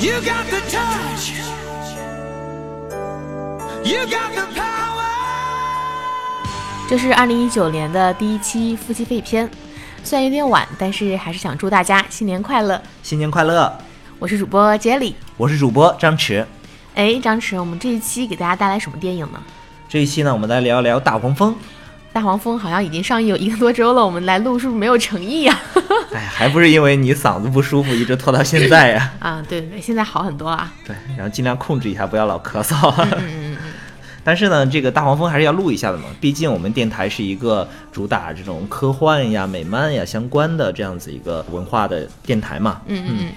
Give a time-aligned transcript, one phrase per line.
[0.00, 1.32] You got the touch.
[3.84, 5.04] You got the power.
[6.88, 9.50] 这是二零一九年的第一期夫妻肺片，
[10.02, 12.80] 虽然有点晚，但是还是想祝大家新年快乐。
[13.02, 13.70] 新年快乐！
[14.18, 15.12] 我是主播 Jelly。
[15.36, 16.46] 我是主播张弛。
[16.94, 19.42] 哎，张弛，我们这一期给大家带来什么电影呢？
[19.86, 21.52] 这一期呢，我们来聊一聊《大黄蜂》。
[22.12, 25.60] 大黄蜂好像已经上映有一个多周了，我们来录是不是没有诚意 呀、
[26.12, 29.12] 哎，还不是因为你嗓子不舒服，一直拖到现在呀？
[29.20, 29.42] 啊？
[29.48, 30.72] 对 对对，现在好很多啊。
[30.84, 32.92] 对，然后尽量控制一下，不要老咳嗽。
[32.98, 33.72] 嗯嗯嗯，
[34.24, 42.80] 但是呢，这个大黄蜂还是要录一下的嘛，毕竟我们电台是一个主打这种科幻呀、美漫呀相关的这样子一个文化的电台嘛。
[42.86, 43.32] 嗯嗯嗯，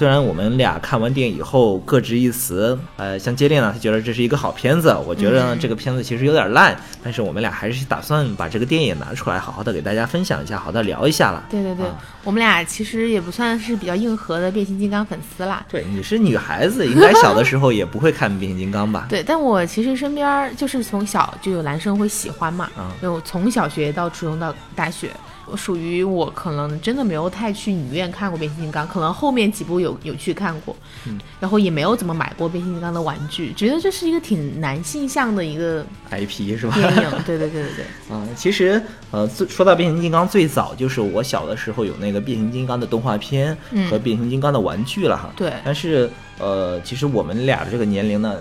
[0.00, 11.44] 虽然我们俩看完电影以后各执一词，呃，像接力呢，他觉得这是一个好片子，我觉得这个片子其实有点烂，但是我们俩还是打算把这个电影拿出来，好好的给大家分享一下，好好的聊一下了。
[11.50, 15.62] 对对对，啊我们俩其实也不算是比较硬核的变形金刚粉丝啦。
[15.68, 19.04] 对，你是女孩子，应该小的时候也不会看变形金刚吧？
[19.10, 30.76] 对，但我其实身边就是从小就有男生会喜欢嘛，嗯就从小学到初中到大学，我属于我可能真的没有太去影院看过变形金刚，可能后面几部有有去看过，
[31.06, 36.74] 嗯然后也没有怎么买过变形金刚的玩具，觉得这是一个挺男性向的一个 IP 是吧？
[36.74, 45.30] 电影，对对对对对，啊、其实呃，说到变形金刚，最早就是我小的时候有那个变形金刚的动画片嗯和变形金刚的玩具了哈。
[45.36, 48.36] 对但是呃，其实我们俩的这个年龄呢，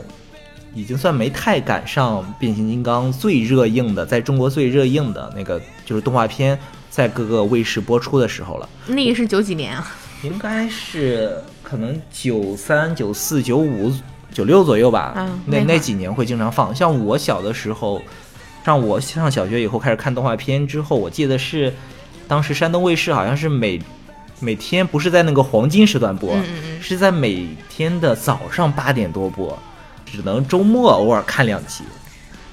[0.74, 6.58] 已经算没太赶上变形金刚最热映的，在中国最热映的那个就是动画片，
[6.90, 8.70] 在各个卫视播出的时候了。
[8.88, 9.92] 那个是九几年啊，
[10.24, 13.92] 应该是可能九三、九四、九五、
[14.34, 15.14] 九六左右吧。
[15.18, 16.74] 嗯那那几年会经常放。
[16.74, 18.02] 像我小的时候，
[18.66, 21.74] 像我上小学以后开始看动画片之后，我记得是
[22.28, 23.82] 当时山东卫视好像是每
[24.40, 29.58] 每天不是在那个黄金时段播，嗯嗯嗯是在每天的早上八点多播，
[30.06, 31.84] 只能周末偶尔看两集。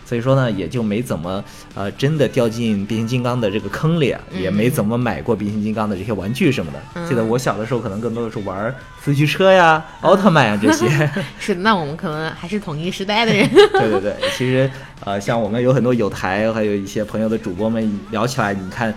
[0.06, 1.44] 所以说呢，也就没怎么
[1.74, 6.78] 呃真的掉进变形金刚的这个坑里，啊也没怎么买过变形金刚的这些玩具什么的。
[6.94, 8.72] 嗯记得我小的时候可能更多的是玩
[9.02, 10.88] 四驱车呀、奥特曼呀这些。
[11.38, 14.70] 是的，那我们可能还是同一时代的人， 对对对，其实
[15.04, 18.94] 呃，像我们有很多有台，还有一些朋友的主播们聊起来，你看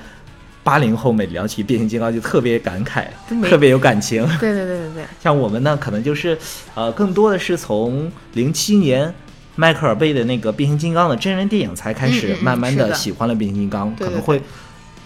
[0.63, 3.05] 八零后每聊起变形金刚就特别感慨，
[3.49, 4.23] 特别有感情。
[4.39, 6.37] 对对对对对，像我们呢，可能就是
[6.75, 9.11] 呃，更多的是从零七年
[9.59, 14.41] 迈克尔贝的那个变形金刚的真人电影才开始慢慢是的的喜欢了变形金刚，可能会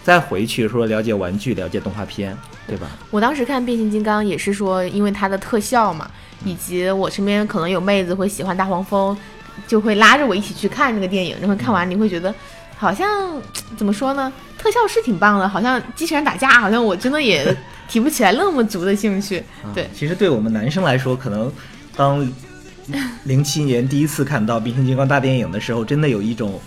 [0.04, 2.36] 再回去说了解玩具、了解动画片，
[2.68, 2.86] 对吧？
[3.10, 6.08] 我当时看变形金刚也是说，因为它的特效嘛，
[6.44, 9.16] 以及我身边可能有妹子会喜欢大黄蜂，
[9.66, 11.34] 就会拉着我一起去看这个电影。
[11.40, 12.32] 然后看完你会觉得，
[12.76, 13.42] 好像
[13.76, 14.32] 怎么说呢？
[14.56, 17.44] 特效是挺棒的，好像机器人打架，好像我真的也
[17.88, 19.42] 提不起来那么足的兴趣。
[19.74, 21.52] 对啊，其实对我们男生来说，可能
[21.96, 22.24] 当
[23.24, 26.60] 零七年第一次看到变形金刚大电影的时候，真的有一种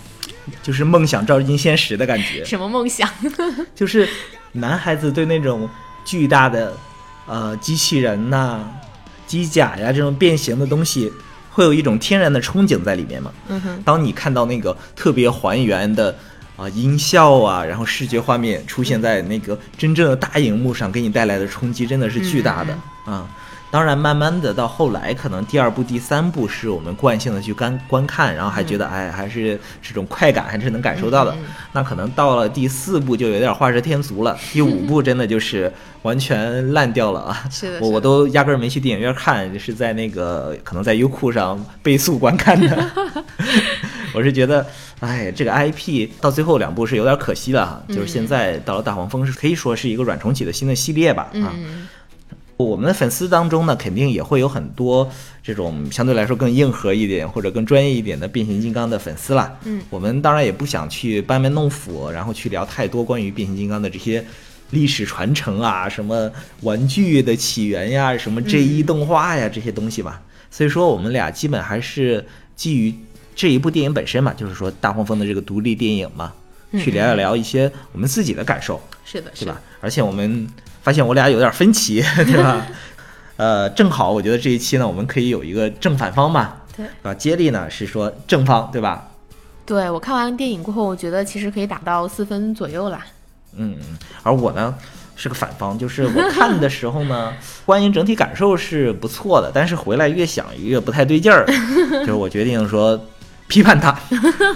[0.62, 2.44] 就是梦想照进现实的感觉。
[2.44, 3.08] 什么梦想？
[3.74, 4.08] 就是
[4.52, 5.68] 男孩子对那种
[6.04, 6.76] 巨大的
[7.26, 8.68] 呃机器人呐、
[9.26, 11.12] 机甲呀这种变形的东西，
[11.50, 13.32] 会有一种天然的憧憬在里面嘛。
[13.48, 16.16] 嗯哼，当你看到那个特别还原的
[16.56, 23.26] 啊、音效啊，然后视觉画面出现在那个真正的大荧幕上，给你带来的冲击真的是巨大的嗯啊。
[23.70, 31.36] 当然，慢慢的到后来，可能第二部、第三部是我们惯性的去观观看，然后还觉得，哎，还是这种快感还是能感受到的。
[31.72, 35.70] 那可能到了第四部就有点画蛇添足了， 第五部真的就是
[36.02, 37.44] 完全烂掉了啊！
[37.50, 42.90] 是的我我都压根儿没去电影院看，是在那个可能在优酷上倍速观看的。
[44.14, 44.66] 我是觉得，
[45.00, 47.82] 哎，这个 IP 到最后两部是有点可惜了哈。
[47.88, 51.52] 就是现在到了大黄蜂，是可以说是一个软重启的新的系列吧啊。
[51.54, 51.86] 嗯，
[52.58, 55.08] 我们的粉丝当中呢，肯定也会有很多
[55.44, 59.56] 这种相对来说更硬核一点或者更专业一点的变形金刚的粉丝啦。
[59.62, 64.24] 嗯，我们当然也不想去班门弄斧，然后去聊太多关于变形金刚的这些
[64.70, 66.28] 历史传承啊，什么
[66.62, 70.20] 玩具的起源呀，什么 J 一动画呀、这些东西吧。
[70.50, 72.92] 所以说，我们俩基本还是基于
[73.36, 76.32] 这一部电影本身嘛，就是说大黄蜂的这个独立电影嘛，
[76.72, 78.80] 去聊一聊一些我们自己的感受。
[79.04, 79.60] 是的，是吧？？
[79.80, 80.48] 而且我们
[80.88, 82.66] 发现我俩有点分歧， 对吧？
[83.36, 89.06] 呃，正好我觉得这一期呢，我们可以有一个正反方嘛，对啊，接力呢是说正方，对吧？
[89.66, 93.04] 对我看完电影过后，我觉得其实可以打到四分左右啦。
[93.54, 93.76] 嗯，
[94.22, 94.74] 而我呢
[95.14, 97.34] 是个反方，就是我看的时候呢，
[97.66, 101.44] 观影整体感受是不错的，但是回来越想越不太对劲儿，
[102.00, 102.98] 就是我决定说
[103.46, 103.94] 批判他，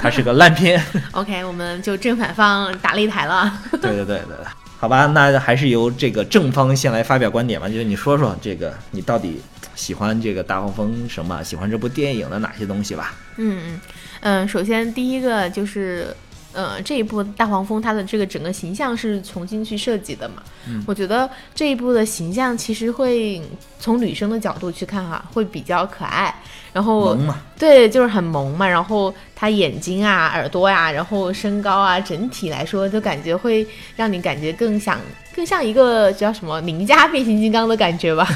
[0.00, 0.82] 他是个烂片。
[1.10, 3.52] OK，我们就正反方打擂台了。
[3.72, 4.36] 对对对对。
[4.82, 9.40] 好吧，那还是由这个正方先来发表观点吧，就是你说说这个你到底
[9.76, 11.40] 喜欢这个大黄蜂什么？
[11.44, 13.14] 喜欢这部电影的哪些东西吧？
[13.36, 13.80] 嗯嗯
[14.22, 16.08] 嗯，首先第一个就是。
[16.52, 20.42] 呃，这一部大黄蜂它的这个整个形象是重新去设计的嘛？
[20.68, 23.42] 嗯我觉得这一部的形象其实会
[23.78, 26.34] 从女生的角度去看哈，会比较可爱。
[26.72, 27.16] 然后
[27.58, 28.66] 对，就是很萌嘛。
[28.66, 34.98] 然后她眼睛啊、耳朵呀、然后身高啊，整体来说就感觉会让你感觉更想
[35.34, 38.26] 更像一个叫什么邻家变形金刚的感觉吧。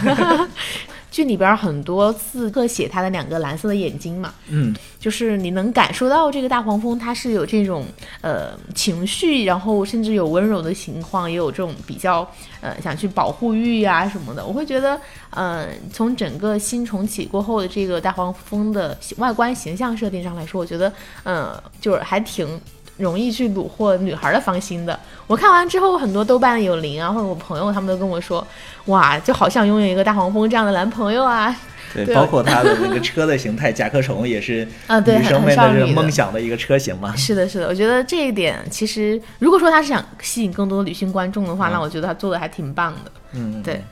[1.16, 7.86] 剧里边很多次特写他的两个蓝色的眼睛嘛，嗯，就是你能感受到这个大黄蜂它是有这种
[8.20, 12.30] 呃情绪，然后甚至有温柔的情况，也有这种比较
[12.60, 14.44] 呃想去保护欲啊什么的。
[14.44, 20.92] 我会觉得，呃，从整个新重启过后的这个大黄蜂的外观形象设定上来说，我觉得，
[21.24, 22.60] 嗯、就是还挺。
[22.96, 24.98] 容易去虏获女孩的芳心的。
[25.26, 28.46] 我看完之后，很多豆瓣的有灵啊，或者我朋友他们都跟我说，
[28.86, 31.54] 哇，就好像拥有一个大黄蜂这样的男朋友啊。
[31.94, 37.14] 对，对包括他的那个车的形态，甲壳虫也是 啊对女生们的梦想的一个车型嘛。
[37.16, 43.10] 是的，是的，我觉得这一点其实，如果说他是想吸引更多的女性观众的话，嗯那我觉得他做的还挺棒的。
[43.32, 43.82] 嗯，对。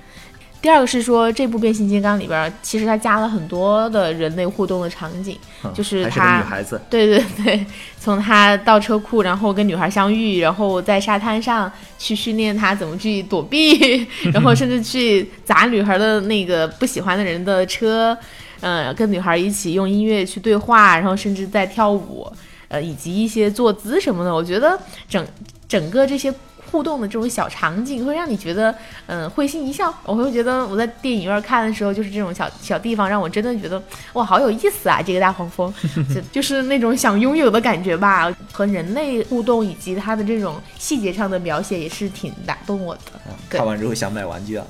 [0.65, 7.67] 第二个是说，这部变形金刚里边，其实它加了很多的人类互动的场景，嗯就是他是女孩子，对对对，
[8.01, 18.17] 从他到车库，然后跟女孩相遇，然后在沙滩上去训练他怎么去躲避， 然后甚至去砸女孩的那个不喜欢的人的车，
[18.63, 22.27] 嗯，跟女孩一起用音乐去对话，然后甚至在跳舞，
[22.69, 25.23] 呃，以及一些坐姿什么的，我觉得整
[25.69, 26.33] 整个这些。
[26.75, 28.75] 互动的这种小场景会让你觉得，
[29.07, 29.95] 嗯、会心一笑。
[30.03, 33.81] 我会觉得我在电影院看的时候，就是这种小小地方，让我真的觉得
[34.15, 35.01] 哇，好有意思啊！
[35.01, 35.73] 这个大黄蜂，
[36.13, 38.29] 就 就是那种想拥有的感觉吧。
[38.51, 43.01] 和人类互动以及它的这种细节上的描写，也是挺打动我的。
[43.49, 44.67] 看完之后想买玩具啊。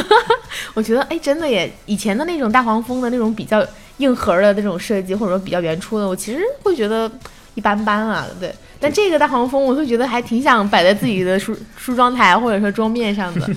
[0.72, 1.70] 我觉得，哎，真的耶！
[1.84, 3.62] 以前的那种大黄蜂的那种比较
[3.98, 7.10] 硬核的那种设计，或者说比较原初的，我其实会觉得
[7.56, 8.24] 一般般啊。
[8.38, 13.50] 对，但这个大黄蜂，我会觉得还挺想摆在自己的梳 梳妆台或者说桌面上的。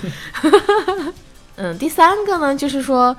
[1.57, 3.15] 嗯，第三个呢，就是说。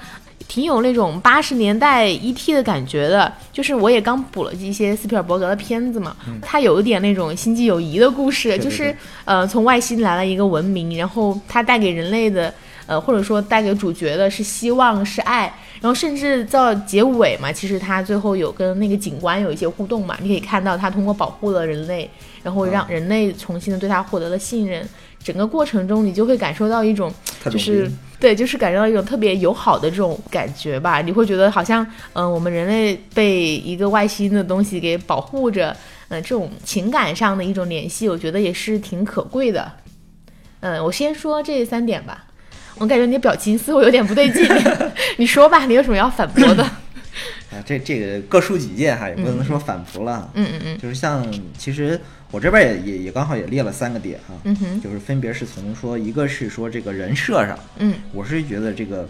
[0.49, 8.93] 挺有那种八十年代 ET 的感觉的，就是我也刚补了一些斯皮尔伯格的片子嘛，它有一点那种星际友谊的故事，对对就是
[9.25, 12.53] 呃从外星来了一个文明，然后它带给人类的
[12.87, 22.09] 呃或者说带给主角的是希望是爱，然后甚至到结尾嘛，其实他最后有跟那个警官有一些互动嘛，你可以看到他通过保护了人类，
[22.43, 24.87] 然后让人类重新的对他获得了信任，
[25.25, 27.11] 整个过程中你就会感受到一种
[27.45, 31.01] 就是对，就是感受到一种特别友好的这种感觉吧。
[31.01, 35.75] 你会觉得好像，嗯、我们人类被一个外星的东西给保护着，
[36.09, 39.73] 嗯、这种情感上的一种联系，我觉得也是挺可贵的。
[40.61, 42.27] 嗯，我先说这三点吧。
[42.81, 44.43] 我感觉你的表情似乎有点不对劲，
[45.19, 46.65] 你说吧，你有什么要反驳的？
[47.53, 50.31] 啊，这这个各抒己见哈，也不能说反驳了。
[50.35, 51.27] 嗯嗯嗯就是像
[51.59, 52.01] 其实
[52.31, 59.07] 我这边也也也刚好也列了三个点哈，嗯哼就是分别是从说一个是说这个人设上，嗯我是觉得这个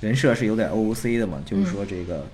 [0.00, 2.26] 人设是有点 OOC 的嘛，就是说这个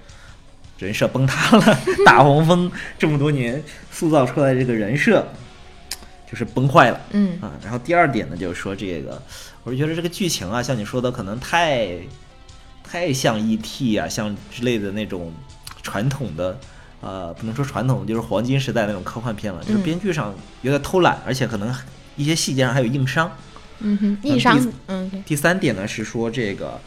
[0.78, 2.68] 人设崩塌了， 大黄蜂
[2.98, 3.62] 这么多年
[3.92, 5.24] 塑造出来这个人设
[6.32, 6.98] 就是崩坏了。
[7.10, 9.20] 嗯啊，然后第二点呢，就是说这个，
[9.62, 11.90] 我是觉得这个剧情啊，像你说的，可能太
[12.82, 13.98] 太像 E.T.
[13.98, 15.30] 啊，像之类的那种
[15.82, 16.58] 传统的，
[17.02, 21.72] 呃，不能说传统，就是黄金时代那种科幻片了，就是嗯编剧上有点偷懒，而且可能
[22.16, 23.30] 一些细节上还有硬伤。
[23.80, 26.80] 嗯哼，硬伤，嗯第三点呢是说这个。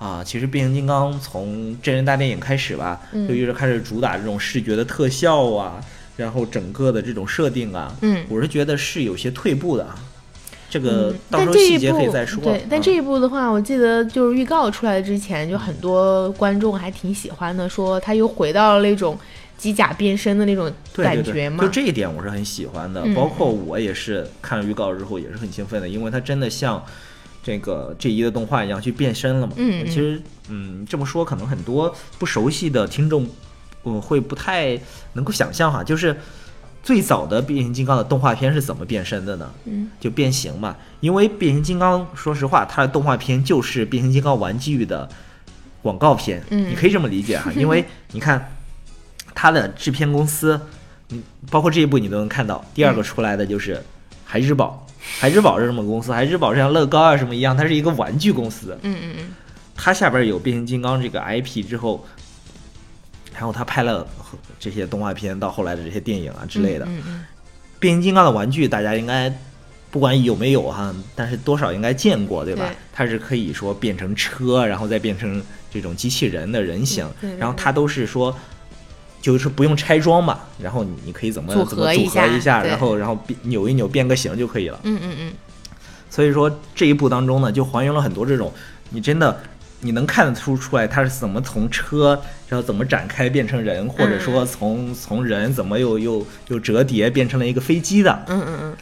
[0.00, 5.78] 啊，其实变形金刚从真人大电影开始吧，嗯就一直开始主打这种视觉的特效啊，
[6.16, 8.24] 然后整个的这种设定啊，嗯。
[8.28, 9.94] 我是觉得是有些退步的啊。
[10.68, 12.40] 这个嗯到时候细节可以再说。
[12.44, 19.18] 对，但嗯这一部的话，我记得就是预告出来之前，就很多观众还挺喜欢的，说他又回到了那种
[19.58, 21.64] 机甲变身的那种对对对感觉嘛。
[21.64, 26.80] 就这一点我是很喜欢的，嗯包括我也是看了预告之后也是很兴奋的，因为它真的像
[27.42, 29.54] 这个这一的动画一样去变身了嘛。
[29.56, 33.26] 嗯嗯其实嗯这么说可能很多不熟悉的听众，
[33.84, 34.78] 嗯会不太
[35.14, 36.16] 能够想象哈，就是
[36.82, 39.50] 最早的变形金刚的动画片是怎么变身的呢？
[39.64, 39.90] 嗯。
[40.00, 45.08] 就变形嘛，因为变形金刚，说实话，它的动画片就是变形金刚玩具的
[45.82, 46.70] 广告片，嗯。
[46.70, 48.52] 你可以这么理解哈， 因为你看
[49.34, 50.60] 它的制片公司，
[51.08, 53.82] 你包括这一部你都能看到，第二个出来的就是
[54.24, 54.86] 孩之宝，
[55.18, 56.12] 孩之宝是什么公司？
[56.12, 59.24] 孩之宝像乐高啊什么一样，它是一个玩具公司，嗯嗯嗯。
[59.74, 62.06] 它下边有变形金刚这个 IP 之后，
[63.34, 64.06] 然后他拍了
[64.58, 67.24] 这些动画片，到后来的这些电影啊之类的，嗯嗯
[67.78, 69.32] 变形金刚的玩具大家应该
[69.90, 72.66] 不管有没有哈，但是多少应该见过，对吧？
[72.66, 77.08] 对它是可以说变成车，然后再变成这种机器人的人形，
[77.38, 78.34] 然后它都是说。
[79.22, 84.80] 就是不用拆装嘛，然后你你可以怎么组怎么组合合一下一下，然后然后变扭一扭变个形就可以了。
[84.82, 85.32] 嗯嗯嗯，
[86.08, 88.50] 所以说这一部当中呢，就还原了很多这种
[88.88, 89.38] 你真的
[89.80, 98.24] 你能看得出出来他是怎么从车，然后怎么展开变成人，或者说从从人怎么又又又折叠变成了一个飞机的。
[98.28, 98.76] 嗯嗯嗯，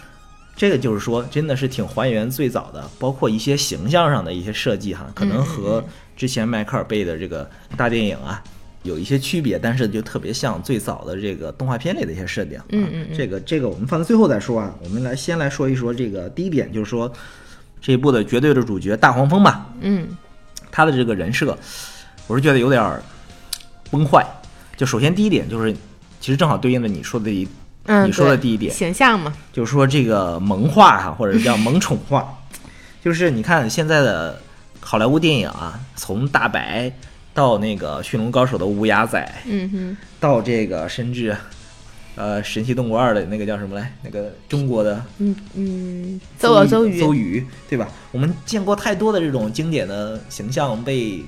[0.57, 5.85] 这个就是说真的是挺还原最早的，包括一些形象上的一些设计哈，可能和
[6.17, 8.43] 之前迈克尔贝的这个大电影啊。
[8.85, 12.57] 有一些区别，但是就特别像最早的这个动画片里的一些设定。
[12.57, 14.73] 啊嗯嗯嗯这个这个我们放在最后再说啊。
[14.83, 17.13] 我们来先来说一说这个第一点，就是说
[17.83, 20.07] 这一部的绝对的主角大黄蜂吧，嗯
[20.71, 21.57] 他的这个人设，
[22.27, 23.03] 我是觉得有点儿
[23.91, 24.27] 崩坏。
[24.77, 25.73] 就首先第一点就是，
[26.21, 27.49] 其实正好对应了你说的一
[27.87, 28.73] 嗯，你说的第一点。
[28.73, 32.29] 形象嘛，就是说这个萌化哈、或者叫萌宠化，
[33.03, 34.39] 就是你看现在的
[34.81, 36.93] 好莱坞电影啊，从大白
[37.35, 41.37] 到那个驯龙高手的乌鸦仔，嗯哼，到这个甚至
[42.19, 47.89] 呃神奇动物二的那个叫什么来，那个中国的嗯嗯，邹尔邹鱼，邹鱼，对吧？
[48.11, 51.25] 我们见过太多的这种经典的形象被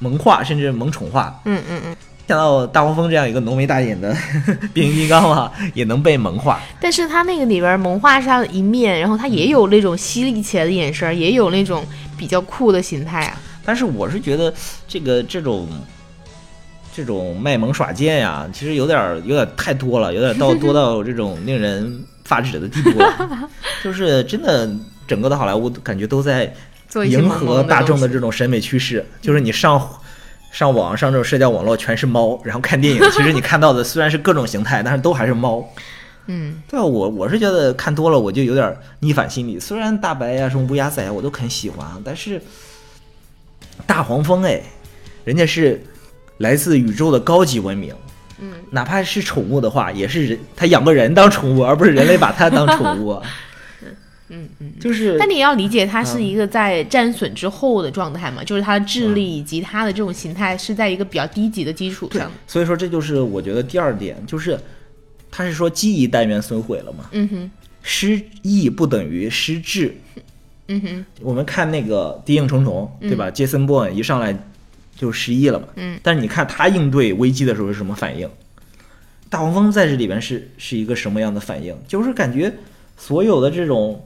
[0.00, 1.40] 萌化，甚至萌宠化。
[1.44, 1.96] 嗯嗯嗯。
[2.26, 4.12] 想到大黄蜂这样一个浓眉大眼的
[4.74, 6.60] 变形金刚啊，也能被萌化。
[6.80, 11.84] 但是他那个里边萌化是他的一面，然后他也有那种犀利起来的眼神儿，也有那种
[12.18, 13.40] 比较酷的形态啊。
[13.64, 14.52] 但是我是觉得
[14.88, 15.68] 这个这种
[16.96, 23.50] 这种卖萌耍贱呀，其实有点儿有点儿太多了，有点儿到 多到这种令人发指的地步了。
[23.84, 24.68] 就是真的，
[25.06, 26.50] 整个的好莱坞感觉都在
[27.06, 29.86] 迎合大众的这种审美趋势，就是你上。
[30.52, 35.62] 上网上这种社交网络全是猫，然后看电影， 其实你看到的虽然是各种形态，但是都还是猫。
[36.28, 39.60] 嗯对啊，我我是觉得看多了我就有点逆反心理。
[39.60, 42.40] 虽然大白呀、什么乌鸦仔呀我都很喜欢啊，但是
[43.86, 44.62] 大黄蜂哎，
[45.24, 45.78] 人家是
[46.38, 47.94] 来自宇宙的高级文明，
[48.40, 53.22] 嗯，哪怕是宠物的话，也是人他养个人当宠物，而不是人类把它当宠物啊。
[54.28, 54.72] 嗯嗯。
[54.80, 64.58] 就是，但你也要理解，它是嗯一个在战损之后的状态嘛，就是它的智力以及它的这种形态是在一个比较低级的基础对上。，所以说这就是我觉得第二点，就是
[65.30, 67.50] 他是说记忆单元损毁了嘛，嗯哼，
[67.82, 69.96] 失忆不等于失智。
[70.68, 73.30] 嗯哼，我们看那个《谍影重重》，对吧？
[73.30, 74.36] 杰森·波恩一上来
[74.96, 75.68] 就失忆了嘛。
[75.76, 76.00] 嗯。
[76.02, 78.28] 但是你看他应对危机的时候是什么反应？
[79.28, 81.76] 大黄蜂在这里边是是一个什么样的反应？
[81.86, 82.52] 就是感觉
[82.96, 84.04] 所有的这种，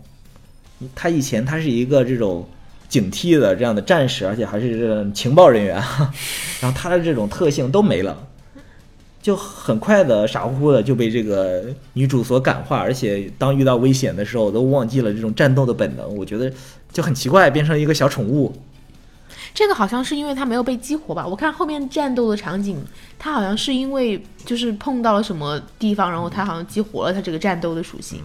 [0.95, 2.49] 他以前他是一个这种
[2.89, 5.77] 警惕的这样的战士，而且还是这种情报人员，
[6.61, 8.27] 然后他的这种特性都没了。
[9.23, 16.51] 就很快的傻乎乎的就被这个女主所感化，而且当遇到危险的时候都忘记了这种战斗的本能，我觉得
[16.91, 18.51] 就很奇怪，变成一个小宠物。
[19.53, 21.27] 这个好像是因为他没有被激活吧？
[21.27, 22.83] 我看后面战斗的场景，
[23.19, 28.21] 他好像是因为就是碰到了什么地方，然后他好像激活了他这个战斗的属性。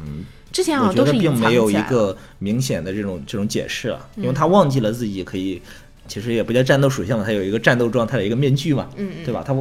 [0.51, 1.75] 之前好像都是隐并没有一。
[1.89, 5.61] 个明显的这种这种解释啊，因为他忘记了自己可以，
[6.07, 9.43] 其实也不叫战斗属性了，他有一个战斗状态的一个面具嘛，嗯嗯对吧？
[9.45, 9.53] 他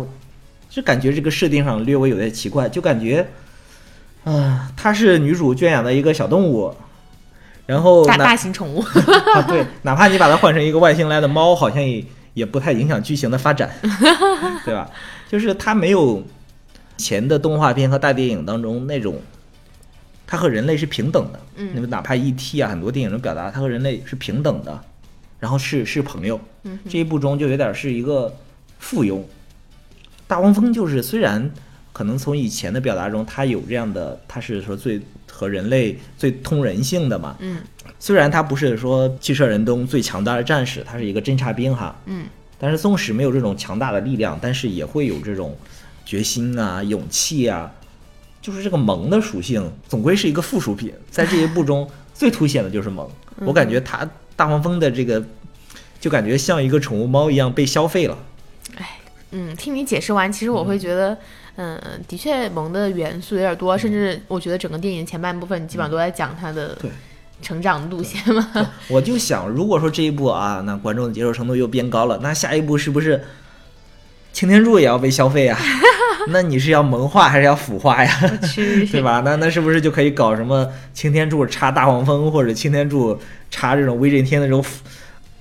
[0.71, 3.27] 就感觉这个设定上略微有点奇怪，就感觉，
[4.25, 6.73] 啊、她是女主圈养的一个小动物，
[7.67, 8.81] 然后大哪大型宠物，
[9.35, 12.05] 啊，对，哪怕你把它换成一个外星来的猫，好像也
[12.35, 13.71] 也不太影响剧情的发展，
[14.65, 14.91] 对吧？
[15.29, 16.23] 就是它没有
[16.97, 19.21] 前的动画片和大电影当中那种，
[20.27, 21.41] 它和人类是平等的。
[21.57, 22.61] 嗯那么哪怕 E.T.
[22.61, 24.81] 啊，很多电影中表达它和人类是平等的，
[25.39, 26.41] 然后是是朋友。
[26.65, 28.35] 嗯这一部中就有点是一个
[28.79, 29.23] 附庸。
[30.27, 31.51] 大黄蜂就是虽然
[31.93, 35.01] 可能从以前的表达中，它有这样的，它是说最
[35.35, 37.59] 和人类最通人性的嘛，嗯。
[37.99, 42.27] 虽然他不是说汽车人中最强大的战士，他是一个侦察兵哈，嗯。
[42.59, 45.57] 但是纵使没有这种强大的力量，但是也会有这种
[46.05, 47.73] 决心啊、勇气啊，
[48.41, 50.93] 就是这个萌的属性，总归是一个附属品。
[51.11, 53.09] 在这一部中最凸显的就是萌，
[53.41, 55.23] 我感觉他大黄蜂的这个，
[56.01, 58.17] 就感觉像一个宠物猫一样被消费了。
[58.77, 58.99] 哎
[59.33, 61.19] 嗯，听你解释完，其实我会觉得，嗯、
[62.09, 66.77] 的确萌的元素有点多，甚至我觉得整个电影前半部分基本上都在讲他的
[67.43, 68.49] 成长路线嘛。
[68.89, 73.23] 我就想，如果说这一部啊，那观众的接受程度又变高了，那下一步是不是
[74.33, 75.59] 擎天柱也要被消费啊？
[76.29, 78.11] 那你是要萌化还是要腐化呀？
[78.91, 79.03] 对？
[79.03, 79.21] 吧？
[79.25, 83.19] 那那是不是就可以搞什么擎天柱插大黄蜂，或者擎天柱
[83.51, 84.83] 插这种威震天的这种腐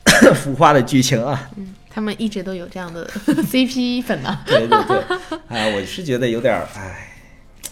[0.36, 1.50] 腐化的剧情啊？
[1.94, 3.08] 他们一直都有这样的
[3.52, 4.98] CP 粉呢、 对对对，
[5.48, 7.08] 哎，我是觉得有点儿，哎，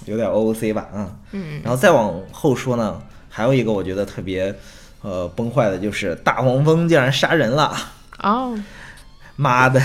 [0.06, 1.12] 有点 OOC 吧，嗯。
[1.32, 4.54] 嗯然后再往后说呢，还有一个我觉得特别
[5.02, 7.76] 呃崩坏的就是大黄蜂竟然杀人了，
[8.22, 8.58] 哦，
[9.36, 9.82] 妈的！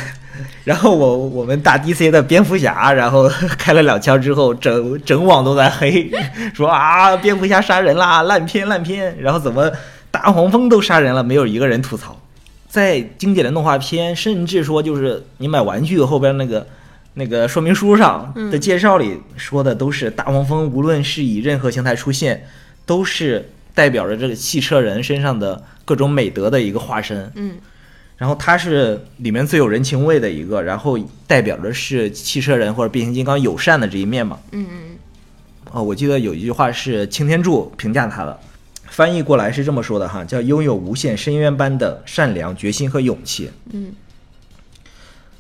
[0.65, 3.27] 然后我我们大 DC 的蝙蝠侠，然后
[3.57, 6.11] 开了两枪之后，整整网都在黑，
[6.53, 9.17] 说啊蝙蝠侠杀人啦，烂片烂片。
[9.19, 9.73] 然后怎么
[10.11, 12.21] 大黄蜂都杀人了，没有一个人吐槽。
[12.77, 16.67] 在经典的动画片，甚至说就是你买玩具后边那个
[17.15, 22.47] 那个说明书上的介绍里说的都是大黄蜂，无论是以任何形态出现，
[22.85, 27.33] 都是代表着这个汽车人身上的各种美德的一个化身。
[27.35, 27.57] 嗯
[28.19, 34.39] 然后他是里面最有人情味的一个，然后代表着是汽车人或者变形金刚友善的这一面嘛。
[34.53, 34.97] 嗯嗯
[35.73, 38.39] 哦，我记得有一句话是擎天柱评价他的，
[38.89, 43.51] 翻译过来是这么说的哈，叫拥有无限深渊般的善良、决心和勇气。
[43.73, 43.93] 嗯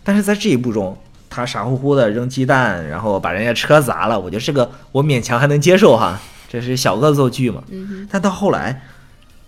[0.04, 0.96] 但是在这一步中，
[1.28, 7.64] 他傻乎乎的扔鸡蛋，然后把人家车砸了，我觉得这个我勉强还能接受哈，这是小恶作剧嘛。
[8.08, 8.82] 但到后来，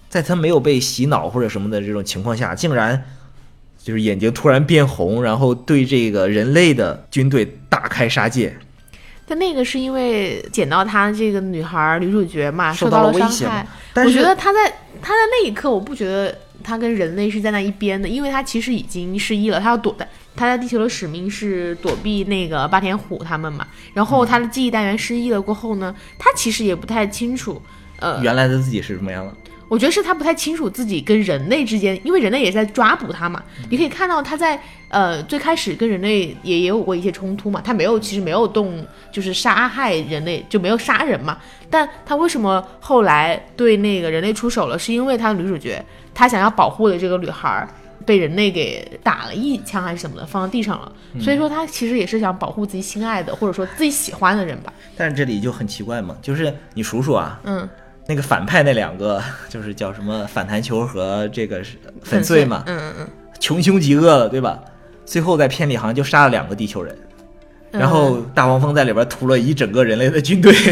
[0.08, 3.04] 在他没有被洗脑或者什么的这种情况下，竟然
[3.80, 8.58] 就是眼睛突然变红，然后对这个人类的军队大开杀戒，
[9.28, 13.66] 但那个是因为捡到他这个女孩儿女主角嘛，受到了伤害。
[13.92, 14.68] 但是我觉得他在
[15.02, 20.08] 他在那一刻，我不觉得他跟人类是在那一边的，因为他其实已经失忆了，他要躲在。
[20.34, 27.60] 他在地球的使命是躲避那个霸天虎他们嘛，然后他的记忆单元失忆了过后呢，他其实也不太清楚，
[27.98, 29.34] 呃，原来的自己是什么样的。
[29.68, 33.42] 我觉得是他不太清楚自己跟人类之间，因为人类也在抓捕他嘛。
[33.70, 34.58] 你可以看到他在
[34.88, 41.38] 呃最开始跟人类也也有过一些冲突嘛，他没有其实没有动就是杀害人类就没有杀人嘛。
[41.70, 44.78] 但他为什么后来对那个人类出手了？
[44.78, 45.84] 是因为他的女主角
[46.14, 47.68] 他想要保护的这个女孩儿
[48.06, 50.90] 被人类给打了一枪还是什么的，放到地上了。
[51.20, 54.72] 所以说他其实也是想保护自己心爱的或者说自己喜欢的人吧。
[54.96, 57.68] 但是这里就很奇怪嘛，就是你数数啊，嗯，
[58.08, 63.08] 那个反派那两个 就是叫什么反弹球和这个是粉碎嘛，嗯嗯嗯。
[63.38, 64.58] 穷凶极恶了，对吧？
[65.04, 66.96] 最后在片里好像就杀了两个地球人，
[67.72, 70.54] 嗯然后大黄蜂在里边屠了一整个人类的军队。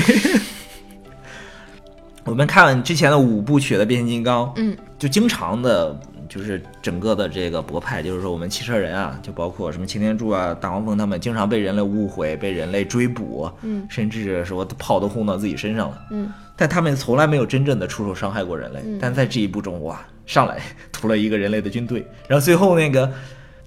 [2.25, 5.97] 我们看之前的五部曲的变形金刚，嗯，就经常的，
[6.37, 18.81] 就是整个的这个博派，就是说我们汽车人啊，就包括什么擎天柱啊、大黄蜂他们，经常被人类误会、被人类追捕，嗯，甚至说炮都轰到自己身上了，嗯，但他们从来没有真正的出手伤害过人类。
[18.85, 20.59] 嗯但在这一部中，哇，上来
[20.93, 23.11] 屠了一个人类的军队，然后最后那个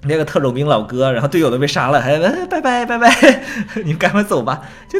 [0.03, 3.43] 那个特种兵老哥，然后队友都被杀了，还哎拜拜拜拜，
[3.83, 4.61] 你们赶快走吧。
[4.87, 4.99] 就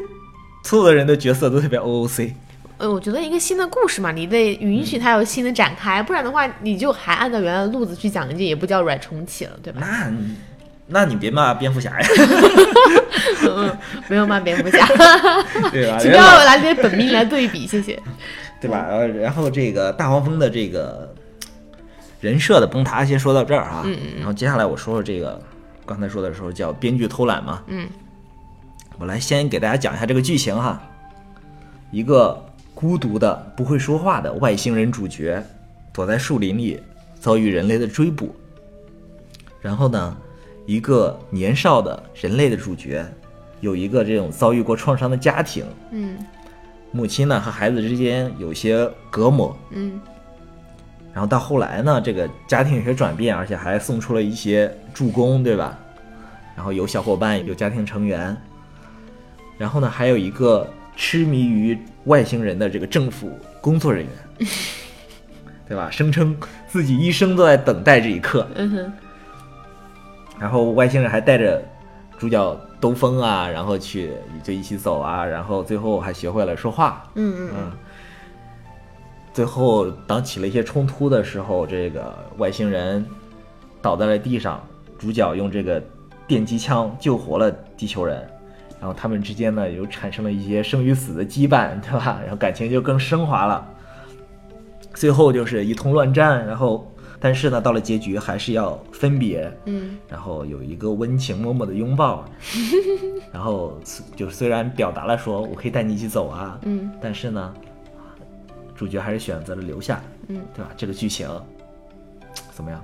[0.63, 2.33] 所有的人的角色都特别 OOC。
[2.79, 9.81] 呃，我觉得一个新的故事嘛，你得允许它有新的展开，不然的话，你就还按照原来的路子去讲，这也不叫软重启了，对吧？
[9.81, 10.35] 那你
[10.87, 12.07] 那你别骂蝙蝠侠呀，
[13.47, 14.87] 嗯，没有骂蝙蝠侠，
[15.71, 15.97] 对吧？
[16.01, 18.01] 请不要拿这些本命来对比，谢谢。
[18.61, 18.85] 对吧？
[18.89, 21.13] 呃，然后这个大黄蜂的这个
[22.21, 23.83] 人设的崩塌，先说到这儿啊。
[23.85, 25.41] 嗯嗯然后接下来我说说这个，
[25.85, 27.61] 刚才说的时候叫编剧偷懒嘛。
[27.67, 27.87] 嗯
[28.97, 30.81] 我来先给大家讲一下这个剧情哈。
[31.91, 32.43] 一个
[32.79, 35.43] 孤独的、不会说话的外星人主角，
[35.91, 36.81] 躲在树林里，
[37.19, 38.33] 遭遇人类的追捕。
[39.59, 40.15] 然后呢，
[40.65, 43.05] 一个年少的人类的主角，
[43.59, 46.17] 有一个这种遭遇过创伤的家庭，嗯
[46.93, 49.53] 母亲呢和孩子之间有些隔膜。
[49.71, 49.99] 嗯
[51.11, 55.77] 然后到后来呢，这个家庭有些转变，而且还送出了一些助攻，对吧？
[56.55, 58.37] 然后有小伙伴，有家庭成员，
[59.57, 60.65] 然后呢，还有一个
[61.01, 63.31] 痴迷于外星人的这个政府
[63.61, 64.47] 工作人员，
[65.65, 65.89] 对吧？
[65.89, 66.35] 声称
[66.67, 68.45] 自己一生都在等待这一刻。
[68.55, 68.93] 嗯哼
[70.37, 71.63] 然后外星人还带着
[72.17, 74.11] 主角兜风啊，然后去
[74.43, 77.09] 就一起走啊，然后最后还学会了说话。
[77.15, 77.71] 嗯嗯嗯，
[79.33, 83.05] 最后当起了一些冲突的时候，这个外星人
[83.81, 84.61] 倒在了地上，
[84.97, 85.81] 主角用这个
[86.27, 88.29] 电击枪救活了地球人，
[88.79, 92.19] 然后他们之间呢又产生了一些生与死的羁绊，对吧？
[92.23, 93.67] 然后感情就更升华了。
[94.93, 96.89] 最后就是一通乱战，然后
[97.19, 102.25] 但是呢，到了结局还是要分别，嗯然后有一个温情脉脉的拥抱，
[103.31, 103.79] 然后
[104.15, 107.53] 就虽然表达了说我可以带你一起走啊，嗯但是呢，
[108.75, 110.71] 主角还是选择了留下，嗯，对吧？
[110.75, 111.29] 这个剧情
[112.51, 112.81] 怎么样？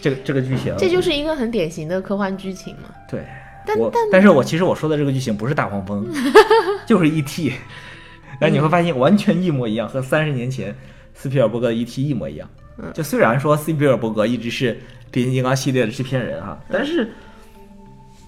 [0.00, 2.88] 这个这个剧情，这就是一个很典型的科幻剧情嘛。
[3.08, 3.24] 对。
[3.66, 6.06] 但我，但是我其实我说的这个剧情不是大黄蜂，
[6.86, 7.48] 就是 E.T.，
[8.40, 10.74] 然后你会发现完全一模一样，和三十年前
[11.14, 12.02] 斯皮尔伯格的 E.T.
[12.08, 12.48] 一模一样。
[12.76, 14.76] 嗯就虽然说斯皮尔伯格一直是
[15.10, 17.08] 变形金刚系列的制片人哈，但是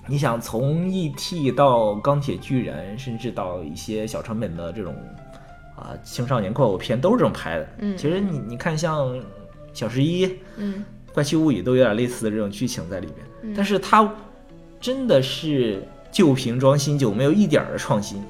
[0.06, 1.50] 你想从 E.T.
[1.50, 4.94] 到钢铁巨人，甚至到一些小成本的这种
[5.74, 7.68] 啊青少年怪物片都是这么拍的。
[7.78, 9.20] 嗯其实你你看像
[9.72, 14.08] 小十一、嗯怪奇物语都有点类似的这种剧情在里面，嗯但是它
[14.80, 18.22] 真的是旧瓶装新酒，没有一点儿的创新。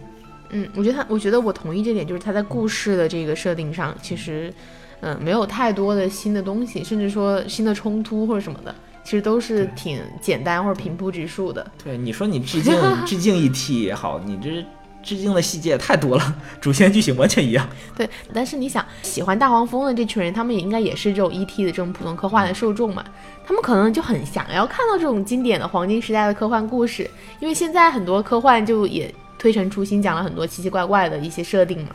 [0.50, 4.52] 嗯，我觉得他，我觉得我同意这点，就是他在故事的这个设定上，其实，
[5.00, 11.68] 嗯、没有太多的新的东西，甚至说新的冲突或者什么的，其实都是挺简单或者平铺直述的。
[11.82, 14.64] 对，你说你致敬致敬一 T 也好，你这
[15.06, 17.66] 致敬的细节也太多了， 主线剧情完全一样。
[17.96, 21.64] 对，但是你想，喜欢大黄蜂的这群人，他们也应该也是这种 E.T.
[21.64, 23.04] 的这种普通科幻的受众嘛，
[23.46, 31.90] 他们可能就很想要看到这种经典的黄金时代的科幻故事，因为现在很多科幻就也推陈出新，讲了很多奇奇怪怪的一些设定嘛。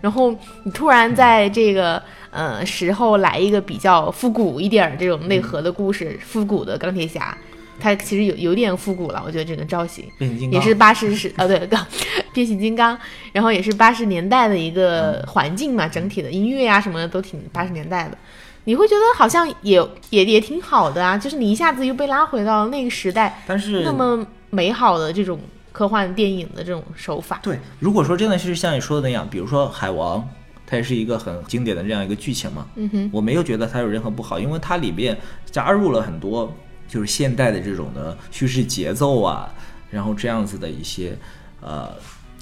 [0.00, 2.00] 然后你突然在这个
[2.30, 7.36] 呃时候来一个比较复古一点这种内核的故事，复古的钢铁侠，
[7.78, 10.04] 它其实有有点复古了，我觉得这个造型。
[10.18, 10.60] 变形金刚。
[10.60, 11.86] 也是八十是啊，对，刚
[12.32, 12.98] 变形金刚，
[13.32, 18.18] 然后也是八十年代的一个环境嘛，整体的音乐啊什么的都挺八十年代的，
[18.64, 25.40] 你会觉得好像也也也挺好的啊，就是你一下子又被拉回到那个时代，但是那么美好的这种
[25.72, 30.18] 科幻电影的这种手法，对，如果说真的是像你说的那样，比如说《海王》，
[30.66, 35.16] 它也是一个很经典的这样一个剧情嘛，嗯哼，我没有觉得它有任何不好，因为它里面
[35.50, 36.52] 加入了很多
[36.88, 39.52] 就是现代的这种的叙事节奏啊，
[39.90, 41.16] 然后这样子的一些
[41.60, 41.90] 呃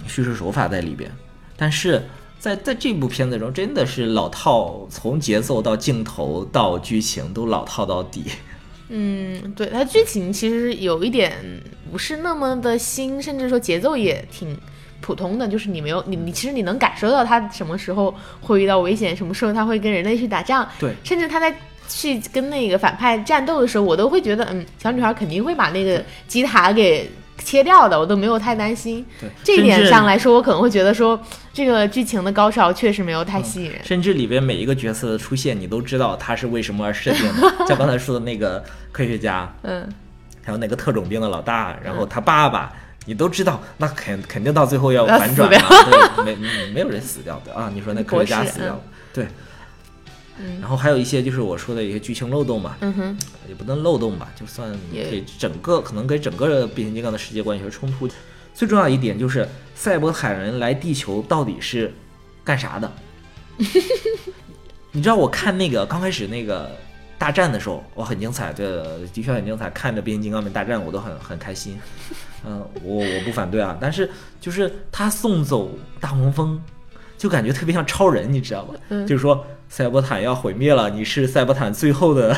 [0.07, 1.11] 叙事手法在里边。
[1.57, 2.03] 但是
[2.39, 8.25] 在在这部片子中，真的是老套，从节奏到镜头到剧情都老套到底。
[8.91, 11.33] 嗯，对，它剧情其实有一点
[11.91, 14.55] 不是那么的新，甚至说节奏也挺
[15.01, 21.57] 普通的，就是你没有你你其实你能感受到他什么时候会遇到危险，什么时候他会跟人类去打仗，对甚至他在
[21.89, 29.05] 去跟那个反派战斗的时候，我都会觉得，嗯，小女孩肯定会把那个吉塔给切掉的，我都没有太担心。
[29.21, 31.21] 对，这一点上来说，我可能会觉得说，
[31.53, 33.81] 这个剧情的高潮确实没有太吸引人。
[33.85, 37.55] 甚至里边每一个角色的出现，你都知道他是为什么而设定的。
[37.67, 39.89] 像刚才说的那个科学家，嗯，
[40.45, 42.73] 还有那个特种兵的老大，然后他爸爸，
[43.07, 45.69] 你都知道，那肯肯定到最后要要反转死嘛，
[46.25, 47.71] 对，没没没有人死掉的啊。
[47.75, 48.81] 你说那科学家死掉了，
[49.13, 49.27] 对。
[50.39, 53.19] 嗯然后还有一些就是我说的一些剧情漏洞嘛，嗯哼，
[53.49, 58.09] 也不能漏洞吧，就算给整个可能给整个变形金刚的世界观有些冲突。
[58.53, 61.93] 最重要一点就是赛博坦人来地球到底是
[62.45, 62.93] 干啥的？
[64.93, 66.71] 你知道我看那个刚开始那个
[67.19, 68.67] 大战的时候，我很精彩，对
[69.13, 71.79] 的确很精彩，看着变形金刚们大战我都很很开心。
[72.47, 74.09] 嗯、 我我不反对啊，但是
[74.41, 76.61] 就是他送走大黄蜂，
[77.19, 78.75] 就感觉特别像超人，你知道吧？
[78.91, 79.45] 嗯就是说
[79.75, 82.33] 赛博坦要毁灭了，你是赛博坦最后的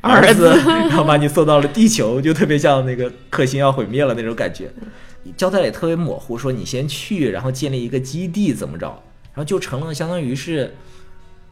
[0.00, 4.68] 儿 儿子， 然后把你送到了地球，就特别像那个克星要毁灭了那种感觉。
[5.36, 9.00] 交代也特别模糊，说你先去，然后建立一个基地怎么着，
[9.32, 10.74] 然后就成了相当于是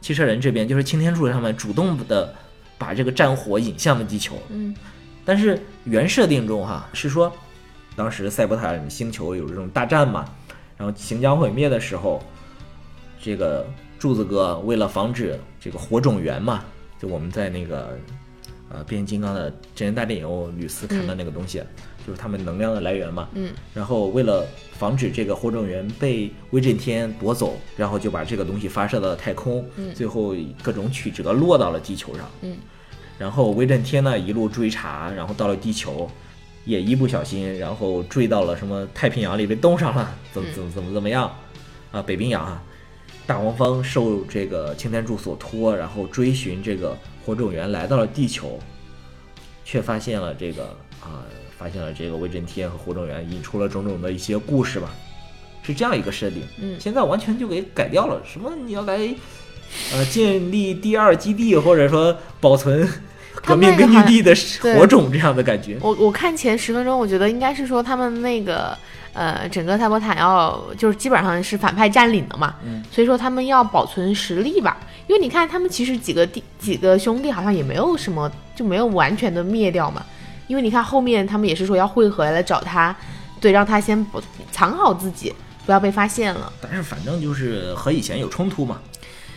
[0.01, 2.35] 汽车人这边就是擎天柱他们主动的
[2.77, 4.37] 把这个战火引向了地球。
[4.49, 4.75] 嗯
[5.23, 7.31] 但是原设定中哈是说，
[7.95, 10.25] 当时赛博坦星球有这种大战嘛，
[10.75, 12.21] 然后行将毁灭的时候，
[13.21, 13.65] 这个
[14.05, 16.63] 柱子哥为了防止这个火种源嘛，
[17.01, 17.97] 就我们在那个
[18.69, 21.63] 呃变形金刚的真人大电影我屡次看到那个东西，
[22.05, 23.51] 就是他们能量的来源嘛，嗯。
[23.73, 24.45] 然后为了
[24.77, 29.91] 防止这个火种源被威震天夺走，然后就把这个东西发射到了太空，嗯。
[29.95, 32.29] 最后各种曲折落到了地球上。
[32.41, 32.55] 嗯。
[33.17, 36.07] 然后威震天呢一路追查，然后到了地球，
[36.63, 41.35] 也一不小心，然后追到了什么太平洋里被冻上了，怎么怎么怎么怎么样
[41.91, 42.03] 啊？
[42.03, 42.61] 北冰洋啊，
[43.27, 48.59] 大黄蜂受这个擎天柱所托，然后追寻这个火种源来到了地球，
[49.63, 50.65] 却发现了这个
[51.01, 51.25] 啊，
[51.57, 54.93] 发现了这个威震天和火种源引出了种种的一些故事吧，
[55.63, 56.43] 是这样一个设定。
[56.61, 58.97] 嗯现在完全就给改掉了，什么你要来，
[59.91, 62.87] 呃，建立第二基地，或者说保存
[63.45, 64.35] 革命根据地的
[64.75, 65.77] 火种这样的感觉。
[65.81, 68.77] 我我看前十分钟，我觉得应该是说他们那个
[69.13, 74.77] 呃，整个赛博坦要就是基本上是反派占领的嘛，嗯所以说他们要保存实力吧。
[75.07, 80.03] 因为你看他们其实几个弟几个兄弟好像也没有什么就没有完全的灭掉嘛，
[80.47, 82.95] 因为你看后面他们也是说要汇合来找他，
[83.39, 84.19] 对，让他先不
[84.51, 85.31] 藏好自己，
[85.65, 86.51] 不要被发现了。
[86.59, 88.79] 但是反正就是和以前有冲突嘛，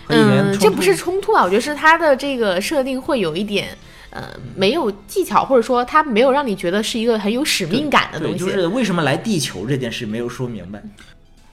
[0.08, 3.68] 和以前嗯，这不是冲突啊，我觉得是它的这个设定会有一点。
[4.10, 8.44] 呃，没有技巧，或者说他没有让你觉得是一个很有使命感的东对，西。
[8.46, 10.82] 就是为什么来地球这件事没有说明白。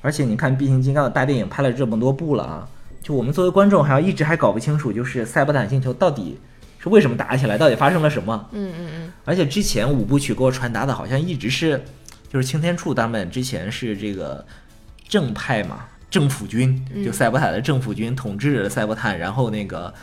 [0.02, 2.66] 而且你看变形金刚的大电影拍了这么多部了啊，
[3.04, 6.40] 就我们作为观众还要一直还搞不清楚，就是赛博坦星球到底
[6.80, 8.48] 是为什么打起来，到底发生了什么。
[8.54, 11.84] 嗯嗯嗯，而且之前五部曲给我传达的好像一直是，
[12.32, 14.44] 就是擎天柱他们之前是这个
[15.10, 19.94] 正派嘛，政府军，就赛博坦的政府军统治着赛博坦，然后那个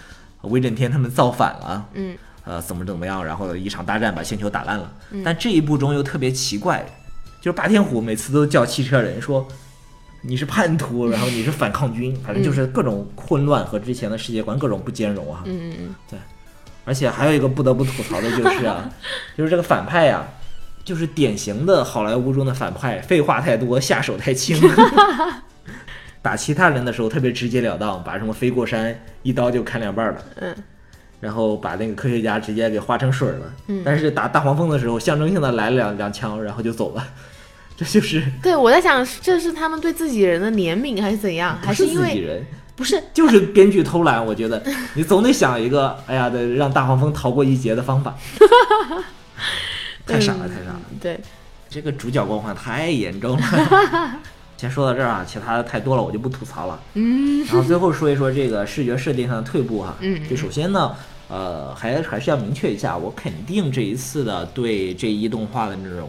[0.42, 4.92] 威震天他们造反了，嗯呃，怎么怎么样，然后一场大战把星球打烂了。
[5.24, 6.84] 但这一部中又特别奇怪，
[7.40, 9.48] 就是霸天虎每次都叫汽车人说
[10.20, 15.40] 你是叛徒， 然后你是反抗军，反正就是各种混乱和之前的世界观各种不兼容啊。
[15.46, 16.18] 嗯嗯对，
[16.84, 18.90] 而且还有一个不得不吐槽的就是啊，
[19.34, 20.22] 就是这个反派呀、
[20.84, 24.60] 就是典型的好莱坞中的反派，废话太多，下手太轻。
[26.22, 30.54] 打其他人的时候特别直截了当，把什么飞过山一刀就砍两半了，嗯
[31.20, 33.52] 然后把那个科学家直接给化成水了。
[33.68, 37.06] 嗯但是打大黄蜂的时候，象征性的来了两两枪，然后就走了。
[37.76, 41.58] 这就是嗯，对我在想，这是他们对自己人的怜悯还是怎样？
[41.62, 44.24] 还不是因为自己人，不是就是编剧偷懒。
[44.24, 44.62] 我觉得
[44.94, 48.14] 你总得想一个，哎呀，得让大黄蜂逃过一劫的方法。
[50.06, 50.80] 太傻了，嗯太傻了！
[51.00, 51.20] 对，
[51.68, 53.42] 这个主角光环太严重了。
[54.62, 56.80] 先说到这儿啊，其他的太多了，我就不吐槽了。
[56.94, 59.96] 嗯 然后最后说一说这个视觉设定上的退步哈。
[59.98, 60.94] 嗯就首先呢，
[61.26, 66.08] 呃，还还是要明确一下，我肯定这一次的对这一动画的那种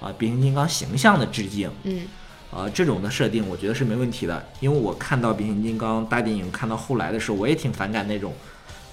[0.00, 1.70] 啊、变形金刚形象的致敬。
[1.82, 2.04] 嗯
[2.52, 8.32] 呃，这种的设定我觉得是没问题的，因为我看到变形金刚大电影看到后来的时候，我也挺反感那种，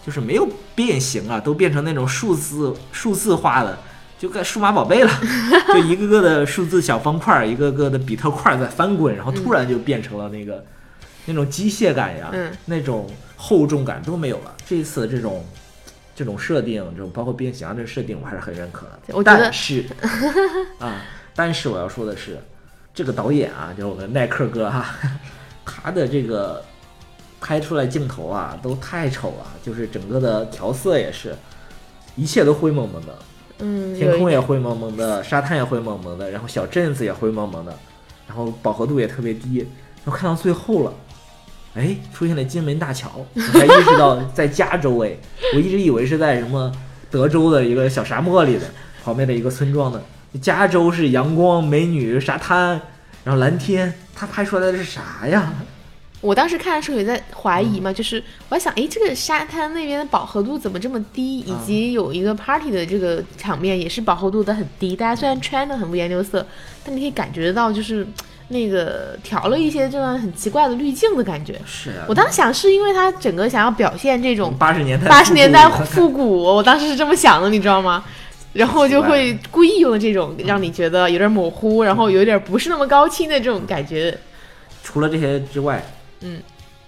[0.06, 3.80] 就是没有变形啊，都变成那种数字数字化的，
[4.18, 5.12] 就跟数码宝贝了，
[5.74, 10.64] 就一个个的数字小方块儿，一个个的比特块儿在翻滚，然后突然就变成了那个、
[11.26, 14.56] 那种机械感呀，嗯那种厚重感都没有了。
[14.66, 15.46] 这一次这种
[16.16, 19.24] 这种设定，这种包括变形啊这个设定，我还是很认可的。
[19.24, 19.86] 但是
[20.80, 21.02] 啊，
[21.36, 22.40] 但是我要说的是，
[22.94, 24.96] 这个导演啊，就是我们耐克哥哈、
[25.64, 26.64] 他的这个
[27.40, 31.36] 拍出来镜头啊，都太丑了，就是整个的调色也是，
[32.16, 33.16] 一切都灰蒙蒙的，
[33.60, 37.74] 嗯，天空也灰蒙蒙的，沙滩也灰蒙蒙的，然后小镇子也灰蒙蒙的，
[38.28, 39.60] 然后饱和度也特别低，
[40.04, 40.94] 然后看到最后了。
[41.76, 45.16] 哎，出现了金门大桥，我才意识到 在加州哎，
[45.54, 46.72] 我一直以为是在什么
[47.12, 48.62] 德州的一个小沙漠里的
[49.04, 50.02] 旁边的一个村庄呢。
[50.42, 52.82] 加州是阳光、美女、沙滩，
[53.24, 55.54] 然后蓝天，他拍出来的是啥呀？
[56.20, 61.40] 我当时看的时候也在怀疑嗯嘛，就是我在想，诶，这个沙滩那边的饱和度怎么这么低？
[61.42, 66.46] 以啊及有一个 party 的这个场面也是饱和度的很低，大家虽然穿的很五颜六色，
[66.84, 68.06] 但你可以感觉到就是
[68.48, 71.62] 那个调了一些这样很奇怪的滤镜的感觉。
[71.68, 78.04] 是啊，我当时想是因为他整个想要表现这种八十年代八十年代复古复古，我当时是这么想的，你知道吗？
[78.54, 84.18] 然后就会故意用这种让你觉得有点模糊，然后有点不是那么高清的这种感觉。
[84.84, 85.84] 除了这些之外，
[86.22, 86.42] 嗯，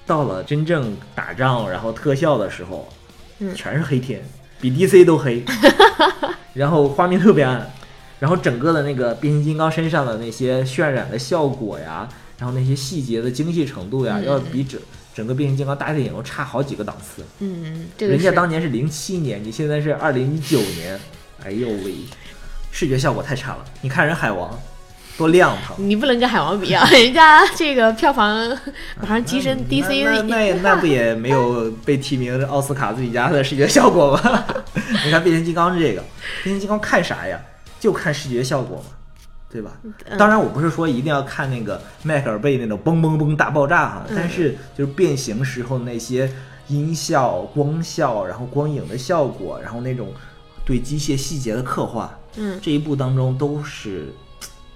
[0.05, 2.87] 到了真正打仗然后特效的时候，
[3.39, 3.53] 嗯。
[3.55, 4.21] 全是黑天，
[4.59, 5.43] 比 DC 都黑，
[6.53, 7.71] 然后画面特别暗，
[8.19, 14.25] 然后整个的那个变形金刚身上的那些渲染的效果呀，然后那些细节的精细程度呀，嗯。
[14.25, 14.79] 要比整
[15.13, 17.23] 整个变形金刚大电影都差好几个档次。
[17.39, 20.99] 嗯，这个人家当年是零七年，你现在是二零一九年，
[21.43, 21.95] 哎呦喂，
[22.71, 23.65] 视觉效果太差了。
[23.81, 24.57] 你看人海王
[25.19, 28.35] 多亮堂，你不能跟海王比啊， 人家这个票房
[29.01, 34.45] 马上跻身 DC 那那那那不也没有被提名奥斯卡最佳的视觉效果吗？
[35.05, 36.01] 你看变形金刚这个，
[36.43, 37.37] 变形金刚看啥呀？
[37.81, 38.83] 就看视觉效果嘛，
[39.51, 39.71] 对吧？
[39.83, 46.31] 嗯当然，我不是说一定要看那个迈克尔贝那种嘣嘣嘣大爆炸哈，嗯但是就是变形时候那些
[46.69, 50.13] 音效、光效，然后光影的效果，然后那种
[50.65, 54.13] 对机械细节的刻画，嗯这一部当中都是，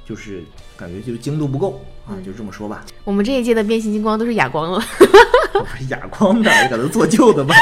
[0.05, 0.43] 就是
[0.77, 2.83] 感觉就精度不够啊，就这么说吧。
[3.03, 4.83] 我们这一届的变形金刚都是哑光了。
[5.53, 7.53] 我不是哑光的，搁那做旧的吧，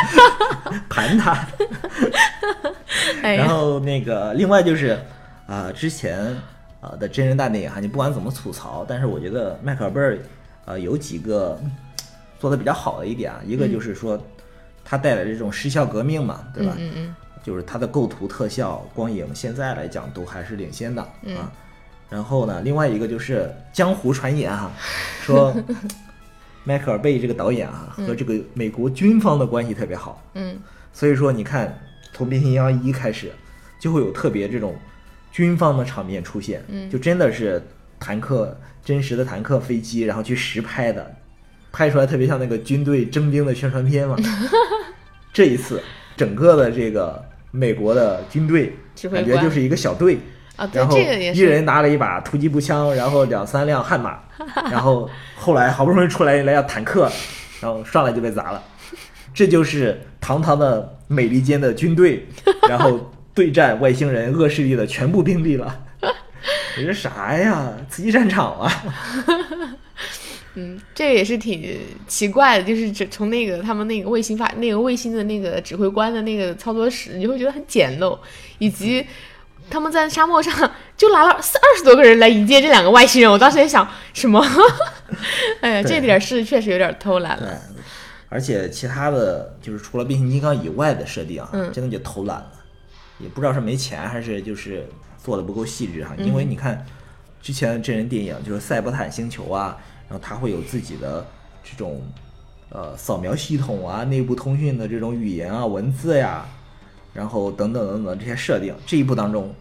[0.89, 1.47] 盘它。
[3.21, 4.97] 哎呀，然后那个，另外就是
[5.45, 6.19] 啊、之前
[6.79, 10.17] 啊、的真人大电影哈，你不管怎么吐槽，但是我觉得迈克尔贝尔
[10.65, 11.71] 呃有几个嗯
[12.39, 14.19] 做的比较好的一点啊，一个就是说
[14.83, 16.73] 他带来这种失效革命嘛，对吧？
[16.77, 21.51] 嗯嗯就是它的构图、特效、光影，现在来讲都还是领先的、嗯啊。
[22.11, 24.69] 然后呢，另外一个就是江湖传言哈、
[25.23, 25.55] 说
[26.65, 30.59] 迈克尔贝这个导演啊和这个美国军方的关系特别好，嗯。
[30.91, 31.79] 所以说你看
[32.11, 33.31] 从变形金刚一开始
[33.79, 34.75] 就会有特别这种
[35.31, 36.89] 军方的场面出现，嗯。
[36.89, 37.63] 就真的是
[37.97, 41.15] 坦克真实的坦克、飞机，然后去实拍的，
[41.71, 44.17] 拍出来特别像那个军队征兵的宣传片嘛。
[45.31, 45.81] 这一次
[46.17, 48.75] 整个的这个美国的军队
[49.09, 50.19] 感觉就是一个小队。
[50.61, 51.65] 啊，对然，后这个也一人。
[51.65, 54.19] 拿了一把突击步枪，然后两三辆悍马，
[54.69, 57.11] 然后后来好不容易出来一辆坦克，
[57.59, 58.63] 然后上来就被砸了。
[59.33, 62.27] 这就是堂堂的美利坚的军队，
[62.69, 65.79] 然后对战外星人恶势力的全部兵力了。
[66.75, 67.73] 这是啥呀？
[67.89, 68.71] 刺激战场啊！
[70.55, 78.17] 嗯，这也是挺奇怪的，就是这从那个他们那个卫星发那个卫星的那个指挥官的那个操作室，你会觉得很简陋，
[78.57, 79.05] 以及
[79.71, 84.45] 他们在沙漠上 就来了四二十多个人来迎接这两个外星人，我当时也想什么？
[85.61, 87.57] 哎呀，这点是确实有点偷懒了。，
[88.29, 92.51] 而且其他的就是除了变形金刚以外的设定啊，嗯真的就偷懒了，
[93.19, 96.13] 也不知道是没钱还是就是做的不够细致哈。
[96.17, 96.85] 嗯因为你看
[97.41, 101.25] 之前的真人电影就是赛博坦星球啊，然后它会有自己的
[101.63, 102.01] 这种
[102.69, 106.45] 呃扫描系统啊、内部通讯的这种语言啊、文字呀，
[107.13, 108.73] 然后等等等等这些设定。
[108.85, 109.53] 这一部当中，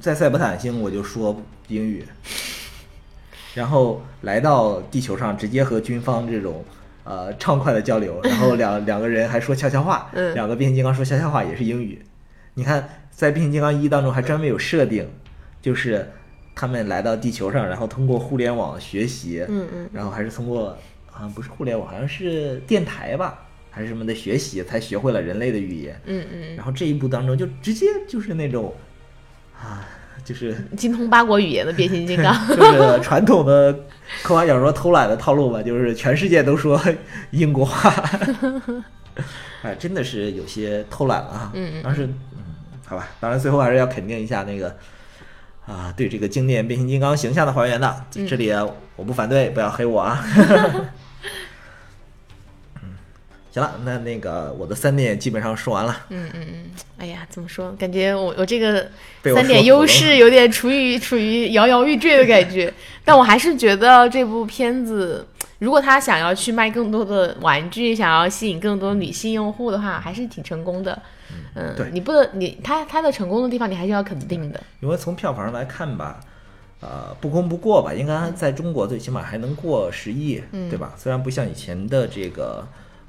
[0.00, 2.04] 在赛博坦星我就说英语，
[3.54, 6.64] 然后来到地球上，直接和军方这种
[7.04, 12.04] 呃畅快的交流，然后两 两个人还说悄悄话，嗯两个变形金刚说悄悄话也是英语。
[12.54, 15.08] 你看，在变形金刚一当中还专门有设定，
[15.60, 16.10] 就是
[16.54, 20.76] 他们来到地球上，然后通过互联网学习，嗯嗯然后还是通过
[21.10, 23.45] 好像不是互联网，好像是电台吧，
[23.76, 26.00] 还是什么的学习，才学会了人类的语言。
[26.06, 28.74] 嗯嗯然后这一部当中就直接就是那种
[29.54, 29.86] 啊，
[30.24, 32.34] 就是嗯，精通八国语言的变形金刚。
[32.48, 33.70] 就是传统的
[34.22, 36.80] 科幻小说偷懒的套路吧，就是全世界都说
[37.32, 37.92] 英国话，
[39.60, 41.50] 哎，真的是有些偷懒了啊。
[41.52, 42.38] 嗯嗯但是，嗯，
[42.86, 44.74] 好吧，当然最后还是要肯定一下那个
[45.66, 50.24] 啊，对这个经典变形金刚形象的还原的，嗯这里啊我不反对，不要黑我啊。
[53.56, 57.72] 嗯，行了，那那个我的三点基本上说完了，嗯嗯嗯，哎呀，怎么说？
[57.72, 58.86] 感觉我我这个
[59.22, 62.72] 三点优势 有点处于处于摇摇欲坠的感觉，
[63.04, 65.26] 但我还是觉得这部片子，
[65.58, 71.00] 如果他想要去卖更多的玩具，想要吸引更多女性用户的话，还是挺成功的。
[71.54, 74.60] 嗯，对你不能你他他的成功的地方，你还是要肯定的。
[74.80, 76.20] 因为从票房来看吧，
[76.80, 80.92] 呃，不功不过吧，应该在中国最起码还能过十亿，嗯对吧？
[80.98, 82.66] 虽然不像以前的这个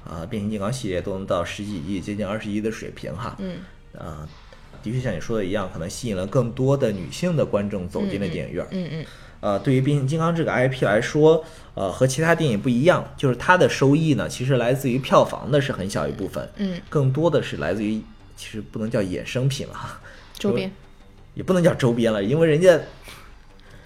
[0.08, 3.58] 呃变形金刚系列都能到十几亿、接近二十亿的水平哈，嗯，
[3.92, 4.28] 呃，
[4.82, 8.66] 的确像你说的一样，可能吸引了更多的女性的观众走进了电影院。
[8.70, 9.06] 嗯嗯
[9.40, 11.44] 呃，对于变形金刚这个 IP 来说，
[11.74, 18.02] 呃，和其他电影不一样，就是它的收益呢，其实来自于票房的是很小一部分，嗯，更多的是来自于，
[18.36, 20.00] 其实不能叫衍生品了哈，
[20.34, 20.70] 周边。
[21.34, 22.76] 也不能叫周边了，因为人家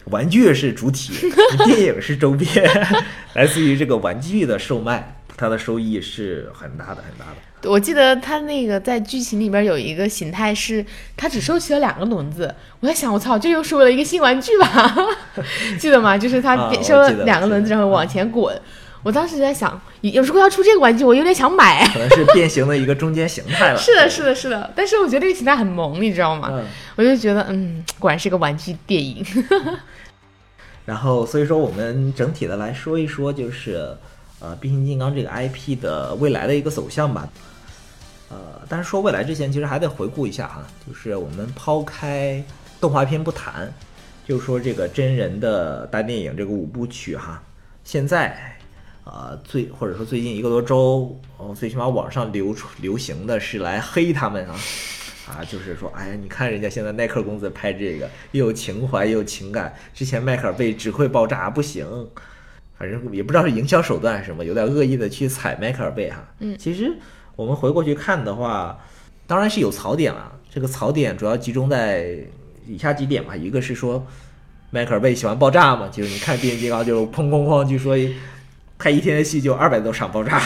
[0.07, 1.13] 玩具是主体，
[1.67, 2.65] 电影是周边，
[3.35, 7.71] 来自于这个玩具的售卖，它的收益是很大的很大的。
[7.71, 10.85] 我记得它那个在剧情里边有一个形态是，
[11.17, 12.53] 它只收齐了两个轮子。
[12.81, 14.97] 我在想，我操，这又是为了一个新玩具吧？
[15.79, 16.19] 记得吗？
[16.19, 18.61] 就是他啊我变收了两个轮子，然后往前滚。
[19.05, 21.85] 我当时在想，有如果要出这个玩具，我有点想买。
[21.93, 23.79] 可能是变形的一个中间形态了。
[23.79, 24.73] 是的，是的，是的。
[24.77, 26.49] 但是我觉得这个形态很萌，你知道吗？
[26.53, 26.65] 嗯，
[26.97, 29.25] 我就觉得，嗯，果然是个玩具电影。
[30.87, 33.97] 然后所以说我们整体的来说一说，就是
[34.43, 37.29] 呃变形金刚这个 IP 的未来的一个走向吧。
[38.29, 42.43] 呃，但是说未来之前，其实还得回顾一下哈，就是我们抛开
[42.81, 43.73] 动画片不谈，
[44.27, 47.43] 就说这个真人的大电影这个五部曲哈，
[47.85, 48.37] 现在
[49.05, 54.59] 呃最或者说最近一个多周，哦，最起码网上流流行的是来黑他们啊。
[55.25, 59.73] 啊，就是说，哎呀，你看人家现在耐克公子拍这个，又有情怀又有情感。
[59.95, 61.87] 之前迈克尔被只会爆炸不行，
[62.83, 66.17] 反正也不知道是营销手段还是什么，有点恶意的去踩迈克尔贝哈。
[66.41, 66.93] 嗯其实
[67.37, 68.77] 我们回过去看的话，
[69.25, 70.33] 当然是有槽点了。
[70.51, 72.17] 这个槽点主要集中在
[72.67, 74.05] 以下几点吧，一个是说
[74.71, 77.97] 迈克尔贝喜欢爆炸嘛，就是你看变形金刚就砰砰砰，据说
[78.81, 80.43] 拍一天的戏就二百多场爆炸。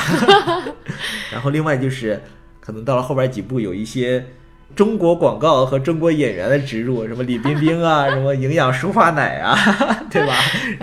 [1.33, 2.21] 然后另外就是
[2.61, 4.23] 可能到了后边几部有一些。
[4.75, 9.57] 中国广告和中国演员的植入，什么李冰冰啊， 什么营养舒化奶啊，
[10.11, 10.35] 对吧？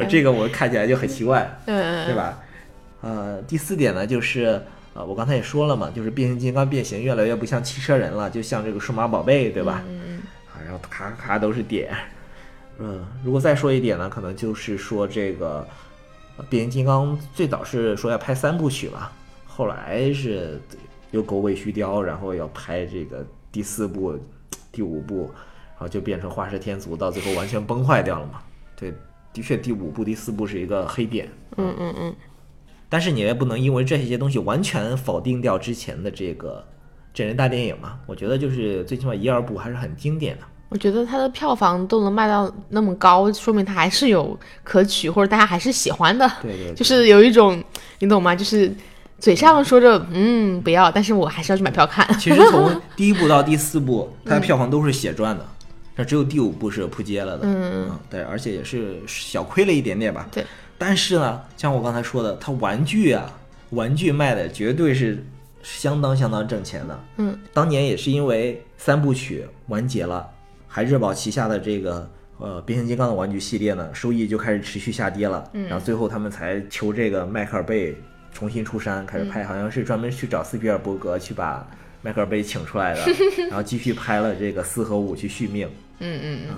[0.09, 2.15] 这个我看起来就很奇怪，嗯，对？
[2.15, 2.39] 吧？
[3.01, 4.59] 呃，第四点呢，就是
[4.93, 9.83] 呃，我刚才也说了嘛，就是变形金刚变形越来越不像汽车人了，就像这个数码宝贝，对吧？
[9.87, 10.21] 嗯嗯
[10.53, 11.93] 啊，然后咔咔都是点。
[12.79, 15.67] 嗯，如果再说一点呢，可能就是说这个
[16.37, 19.09] 呃变形金刚最早是说要拍三部曲嘛，
[19.45, 20.59] 后来是
[21.11, 23.23] 又狗尾续貂，然后要拍这个
[23.53, 24.19] 第四部、
[24.71, 25.31] 第五部，
[25.73, 28.41] 然后就变成画蛇添足，到最后完全崩坏掉了嘛。
[28.75, 28.91] 对，
[29.31, 31.29] 的确第五部、第四部是一个黑点。
[31.57, 32.15] 嗯嗯嗯，
[32.89, 36.65] 但是你也不能因为这些东西完全否定掉之前的这个
[37.13, 37.99] 真人大电影嘛。
[38.07, 40.43] 我觉得就是最起码一二部还是很经典的。
[40.69, 46.27] 我觉得它的票房都能卖到那么高，说明它还是有可取，或者大家还是喜欢的。
[46.41, 47.63] 对对对就是有一种，
[47.99, 48.35] 你懂吗？
[48.35, 48.73] 就是
[49.23, 52.05] 嘴上说着嗯不要，但是我还是要去买票看。
[52.19, 55.45] 其实从 第一部到第四部，它的票房都是血赚的，
[55.95, 57.43] 那只有第五部是扑街了的。
[57.45, 60.27] 嗯对，而且也是小亏了一点点吧。
[60.29, 60.43] 对，
[60.77, 63.31] 但是呢，像我刚才说的，它玩具啊，
[63.69, 65.25] 玩具卖的绝对是
[65.61, 66.99] 相当相当挣钱的。
[67.15, 70.27] 嗯当年也是因为三部曲完结了，
[70.67, 72.09] 孩之宝旗下的这个
[72.39, 75.49] 呃变形金刚的玩具系列呢，收益就开始持续下跌了。
[75.53, 77.95] 嗯然后最后他们才求这个迈克尔贝
[78.33, 81.65] 重新出山，开始拍，好像是专门去找斯皮尔伯格去把
[82.01, 83.01] 迈克尔贝请出来的，
[83.49, 85.69] 然后继续拍了这个四和五去续命。
[85.99, 86.55] 嗯嗯嗯，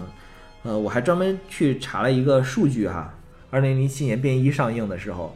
[0.63, 3.13] 呃，我还专门去查了一个数据哈，
[3.51, 5.35] 二零零七年变一上映的时候，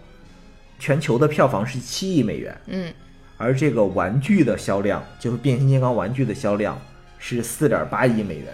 [0.79, 2.57] 全球的票房是七亿美元。
[2.67, 2.91] 嗯
[3.37, 6.77] 而这个玩具的销量，就是变形金刚玩具的销量
[7.17, 8.47] 是四点八亿美元，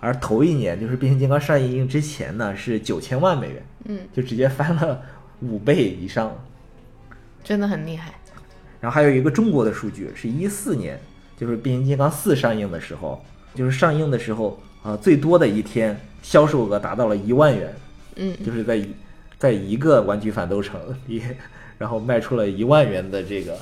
[0.00, 5.00] 而头一年就是变形金刚上映之前呢是九千万美元，嗯，就直接翻了
[5.42, 6.36] 五倍以上。
[7.46, 8.12] 真的很厉害。
[8.80, 11.00] 然后还有一个中国的数据，是一四年，
[11.36, 13.24] 就是变形金刚四上映的时候，
[13.54, 17.72] 就是上映的时候啊、呃最多的一天销售额达到了一万元，
[18.16, 18.94] 嗯就是在一
[19.38, 21.22] 在一个玩具反斗城里，
[21.78, 23.58] 然后卖出了一万元的这个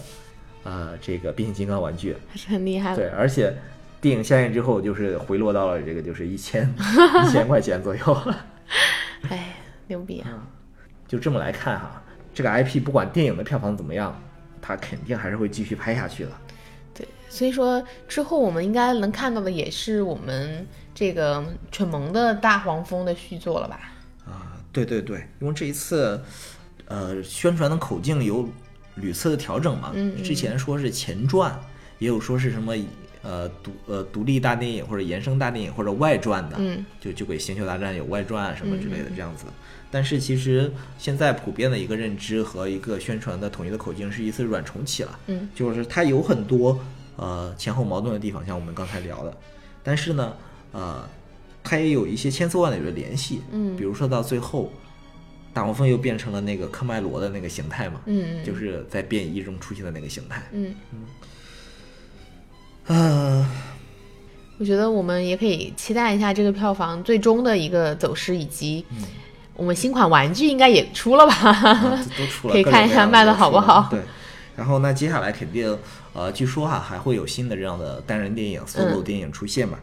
[0.62, 2.16] 呃这个变形金刚玩具。
[2.30, 3.54] 还是很厉害对，而且
[4.00, 6.72] 电影下映之后，就是回落到了这个就是一千
[7.24, 8.34] 一千块钱左右。
[9.28, 9.56] 哎，
[9.86, 10.46] 牛逼啊！
[11.06, 12.02] 就这么来看哈，
[12.34, 14.20] 这个 IP 不管电影的票房怎么样，
[14.60, 16.30] 它肯定还是会继续拍下去的。
[16.92, 23.92] 对，所以说之后我们应该能看到的也是我们这个蠢萌的大黄蜂的续作了吧？
[24.26, 26.20] 啊，对对对，因为这一次，
[26.86, 28.48] 呃，宣传的口径有
[28.96, 29.92] 屡次的调整嘛。
[29.94, 31.56] 嗯嗯之前说是前传，
[31.98, 32.74] 也有说是什么
[33.22, 39.46] 呃独呃独立大电影或者延伸大电影或者外传的，嗯就就给《星球大战》有外传啊什么之类的这样子。
[39.94, 45.16] 但是其实现在普遍的一个认知和一个宣传的统一的口径是一次软重启了。
[45.28, 46.76] 嗯就是它有很多
[47.14, 49.32] 呃前后矛盾的地方，像我们刚才聊的，
[49.84, 50.36] 但是呢，
[50.72, 51.08] 呃，
[51.62, 54.72] 它也有一些千丝万缕的联系，嗯比如说到最后，
[55.52, 60.74] 大黄蜂又变成了那个科迈罗的那个形态嘛，嗯嗯，就是在变异中出现的那个形态，嗯，
[62.88, 63.48] 呃，
[64.58, 68.84] 我觉得我们也可以期待一下这个票房最终的一个走势，以及
[69.56, 71.34] 我们新款玩具应该也出了吧？
[71.50, 74.00] 啊都出了， 可以看一下卖的好不好对，
[74.56, 75.78] 然后那接下来肯定，
[76.12, 79.78] 呃，据说哈还会有新的这样的单人电影、solo 电影出现嘛，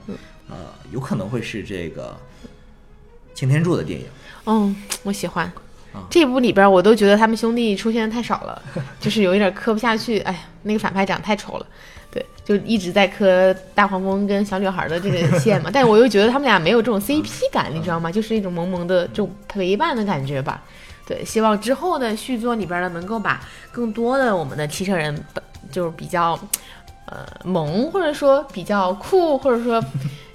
[0.49, 0.55] 呃，
[0.91, 2.15] 有可能会是这个
[3.33, 4.05] 擎天柱的电影。
[4.45, 5.45] 嗯，我喜欢
[5.93, 6.03] 啊。
[6.09, 8.61] 这部里边我都觉得他们兄弟出现的太少了，
[8.99, 10.19] 就是有一点磕不下去。
[10.19, 12.00] 哎呀，那个反派长得太丑了，对，
[12.43, 15.69] 就一直在磕大黄蜂跟小女孩的这个线嘛。
[15.73, 18.11] 但我又觉得他们俩没有这种 CP 感，你知道吗？
[18.11, 20.63] 就是一种萌萌的这种陪伴的感觉吧。
[21.07, 25.13] 对，希望之后的续作里边呢，能够把更多的我们的汽车人，
[25.69, 26.39] 就是比较
[27.05, 29.83] 呃萌，或者说比较酷，或者说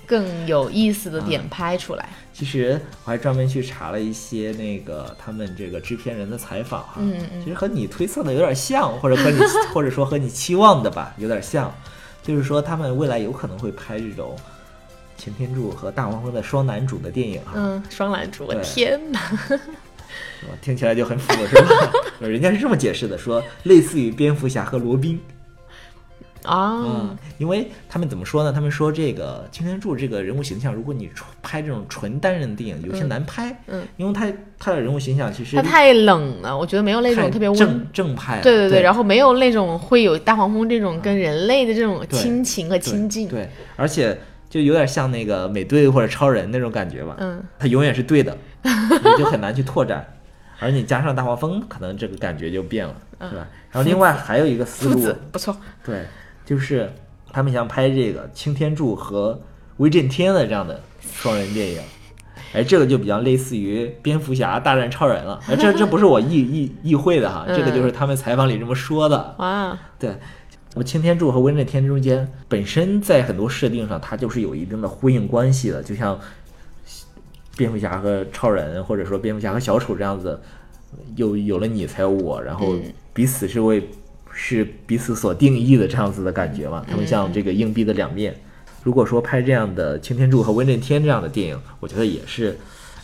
[0.05, 2.07] 更有意思的点拍出来。
[2.35, 9.39] 其实我还专门去查了一些那个他们这个制片人的采访哈，嗯嗯其实和你推测的有点像，或者和你
[9.73, 11.75] 或者说和你期望的吧有点像，
[12.27, 14.37] 就是说他们未来有可能会拍这种
[15.17, 19.21] 擎天柱和大黄蜂的双男主的电影啊，嗯，双男主，我天哪！
[20.61, 21.93] 听起来就很腐是吧？
[22.27, 25.21] 人家是这么解释的，说类似于蝙蝠侠和罗宾，
[26.47, 28.53] 啊嗯，，因为他们怎么说呢？
[28.53, 37.59] 他们说这个擎天柱这个人物形象，如果你纯拍这种纯单人电影，有些难拍，嗯，因为他他的人物形象其实他太冷了，我觉得没有那种特别温。
[37.59, 43.29] 正正派了，对对对，然后没有那种会有大黄蜂这种跟人类的这种亲情和亲近。
[43.29, 44.19] 对，而且
[44.49, 50.07] 就有点像那个美队或者超人那种感觉吧，嗯，他永远是对的，你就很难去拓展。
[50.59, 52.95] 而你加上大黄蜂，可能这个感觉就变了，
[53.29, 53.47] 是吧？
[53.71, 55.55] 然后另外还有一个思路不错。
[55.85, 56.07] 对，
[56.47, 56.91] 就是
[57.31, 59.39] 他们想拍这个擎天柱和
[59.77, 61.81] 威震天的这样的双人电影，
[62.55, 65.39] 哎，这个就比较类似于蝙蝠侠大战超人了。
[65.49, 69.35] 哎，这这不是我意意意会的哈，这个就是他们采访里这么说的。
[69.39, 70.17] 哇，对，
[70.73, 76.19] 那么擎天柱和威震天中间本身在很多设定上，它就是有一定的呼应关系的，就像
[77.57, 80.41] 蝙蝠侠和超人，或者说蝙蝠侠和小丑这样子，
[81.17, 82.83] 有有了你才有我，然后嗯
[83.13, 83.89] 彼此是为
[84.39, 86.85] 是彼此所定义的这样子的感觉嘛。
[86.87, 88.37] 他们像这个硬币的两面。
[88.83, 92.57] 如果说拍这样的擎天柱和威震天这样的电影，我觉得也是，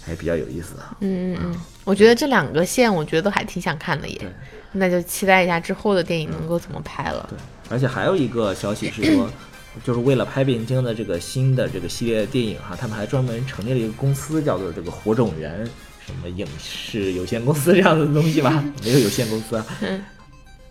[0.06, 0.82] 哎，比较有意思的。
[1.00, 4.32] 嗯嗯嗯，我觉得这两个线，我觉得都还挺想看的对耶。
[4.70, 7.26] 那就期待一下之后的电影能够怎么拍了。
[7.28, 9.28] 对，而且还有一个消息是说，
[9.82, 15.66] 就是为了拍变形金刚的这个新的这个系列电影哈，他们还专门成立了一个公司，叫做这个火种源
[16.06, 19.66] 什么影视有限公司这样的东西吧， 没有有限公司啊。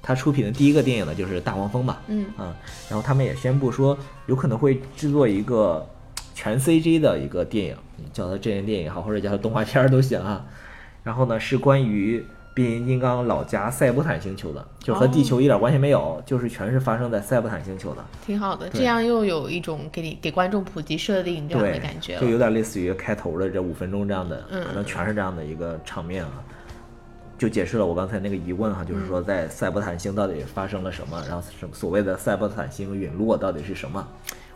[0.01, 2.55] 嗯他出品的第一个电影呢就是大黄蜂嘛，嗯啊，
[2.89, 3.95] 然后他们也宣布说
[4.25, 5.87] 有可能会制作一个
[6.33, 7.75] 全 CG 的一个电影，
[8.11, 10.43] 叫它真人电影也好，或者叫它动画片儿都行啊。
[11.03, 18.03] 然后呢是关于变形金刚老家塞伯坦星球的，就和地球一点关系没有，就是全是发生在塞伯坦星球的。
[18.25, 22.39] 挺好的，这样又有一种给你给观众普及设定这样的感觉，就有。
[22.39, 26.43] 点类似于开头的这五分钟这样的，嗯可能全是这样的一个场面啊。
[27.41, 34.07] 就解释了我刚才那个疑问哈，就是嗯说在塞伯坦星到底发生了什么，然后什么所谓的塞伯坦星陨落到底是什么？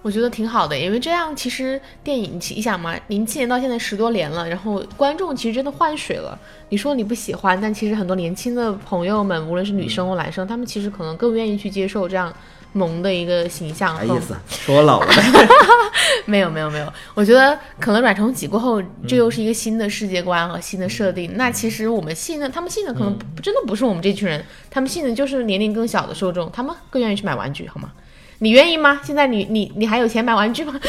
[0.04, 6.38] 我觉得挺好的，因为这样其实电影，你想嘛，零七年到现在十多年了，然后观众其实真的换水了。
[6.70, 12.32] 你说你不喜欢，但其实很多年轻的朋友们，无论是女生或男生，他们其实可能更愿意去接受这样
[12.76, 13.98] 萌的一个形象。
[13.98, 14.36] 啥意思？
[14.50, 15.48] 说我老了呗？
[16.28, 21.32] 没有没有没有，我觉得可能软重启过后，这又是一个新的世界观和新的设定。
[21.36, 27.92] 那其实我们信的，他们信的可能不真的不是我们这群人，他们信的就是年龄更小的受众，他们更愿意去买玩具，好吗？
[28.40, 29.00] 你愿意吗？
[29.04, 30.80] 现在你你你还有钱买玩具吗？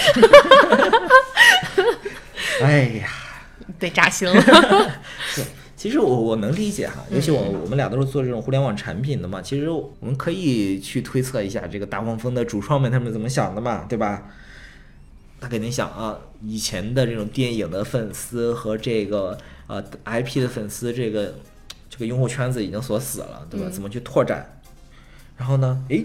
[2.63, 3.09] 哎呀，
[3.79, 4.43] 对，扎心了。
[5.87, 14.25] 其实我我能理解哈，尤其我嗯我们俩都是做这种互联网产品的嘛，其实我们可以去推测一下这个大黄蜂的主创们他们怎么想的嘛，对吧？
[15.41, 21.35] 他肯定想啊，以前的这种电影的粉丝和这个呃 IP 的粉丝，这个
[21.89, 23.67] 这个用户圈子已经锁死了，对吧？
[23.69, 24.45] 嗯怎么去拓展？
[25.37, 26.05] 然后呢，诶，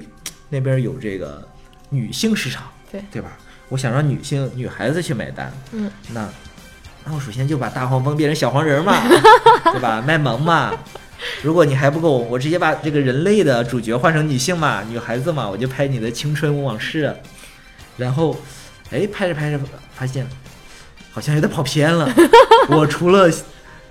[0.49, 1.43] 那边有这个
[1.89, 3.35] 女性市场，对对吧？
[3.69, 6.29] 我想让女性女孩子去买单，嗯，那
[7.05, 8.93] 那我首先就把大黄蜂变成小黄人儿嘛，
[9.71, 10.03] 对吧？
[10.05, 10.71] 卖萌嘛。
[11.43, 17.15] 如果你还不够，我直接把这个人类的主角换成女性嘛，女孩子嘛，我就拍你的青春往事。
[17.97, 18.35] 然后，
[18.91, 19.59] 哎，拍着拍着
[19.93, 20.27] 发现
[21.11, 22.11] 好像有点跑偏了。
[22.69, 23.29] 我除了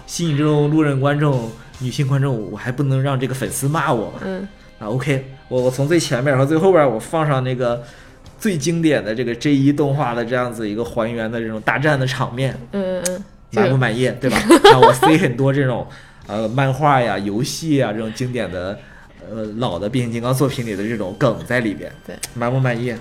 [0.07, 4.13] 吸引这种路人观众、女性观众，我还不能让这个粉丝骂我。
[4.25, 4.47] 嗯
[4.81, 7.83] 啊，OK，我我从最前面和最后边，我放上那个
[8.41, 14.11] 最经典的这个 J 一动画的这样子一个还原的这种大战的场面，嗯嗯，就满不满意？
[14.21, 14.43] 对吧？
[14.65, 15.87] 然后我塞很多这种
[16.27, 18.79] 呃漫画呀、游戏呀这种经典的
[19.31, 22.95] 呃老的变形金刚作品里的这种梗在里边，对，满不满意？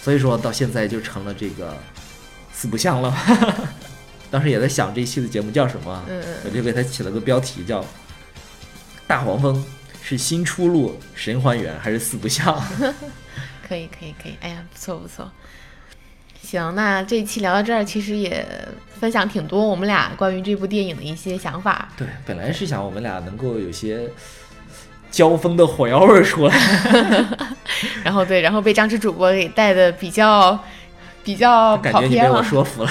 [0.00, 1.76] 所以说到现在就成了这个
[2.52, 3.12] 四不像了。
[4.30, 7.84] 当时也在想这一期的节目叫什么，嗯嗯我就给它起了个标题叫
[9.06, 9.64] “大黄蜂
[10.02, 12.60] 是新出路神还原还是四不像
[13.66, 15.30] 可以可以可以，哎呀，不错不错。
[16.42, 18.46] 行，那这一期聊到这儿，其实也
[19.00, 21.88] 分享挺多我们俩关于这部电影的一些想法。”。
[21.96, 24.08] 对，本来是想我们俩能够有些
[25.10, 26.54] 交锋的火药味儿出来，
[28.04, 30.58] 然后对，然后被张弛主播给带的比较
[31.22, 32.90] 比较感觉你被我跑偏了，说服了。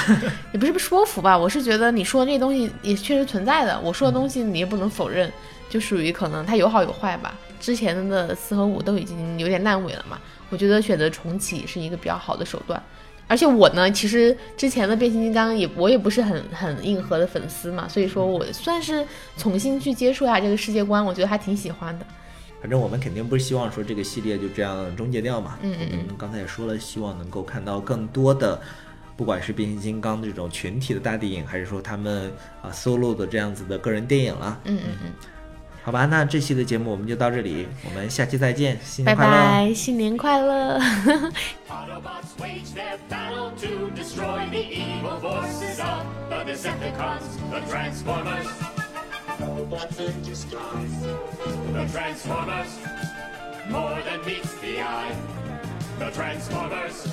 [0.52, 5.32] 也不是不说服吧，我是觉得你说的这东西也确实存在的，我说的东西你也不能否认，
[5.70, 7.36] 就属于可能它有好有坏吧。
[7.60, 10.18] 之前的四和五都已经有点烂尾了嘛，
[10.54, 12.82] 我觉得选择重启是一个比较好的手段。
[13.28, 19.04] 而且我呢，其实之前的变形金刚也我也不是很很硬核的粉丝嘛，所以说我算是
[19.38, 22.06] 重新去接触一下这个世界观，我觉得还挺喜欢的。
[22.62, 25.58] 反正我们肯定不是希望说这个系列就这样终结掉嘛。
[25.62, 28.62] 嗯嗯嗯我们刚才也说了，希望能够看到更多的，
[29.18, 32.32] 不管是变形金刚这种群体的大电影，还是说他们
[32.62, 34.60] 啊 solo 的这样子的个人电影了。
[34.66, 35.12] 嗯嗯嗯，
[35.84, 39.32] 好吧，那这期的节目我们就到这里，我们下期再见，新拜年快乐！
[39.34, 40.80] 拜，新年快乐。
[41.68, 48.48] Autobots wage their battle to destroy the evil forces of the Decepticons, the Transformers.
[49.42, 51.04] Autobots in disguise.
[51.74, 52.78] The Transformers,
[53.70, 55.14] more than meets the eye.
[56.00, 57.08] The Transformers.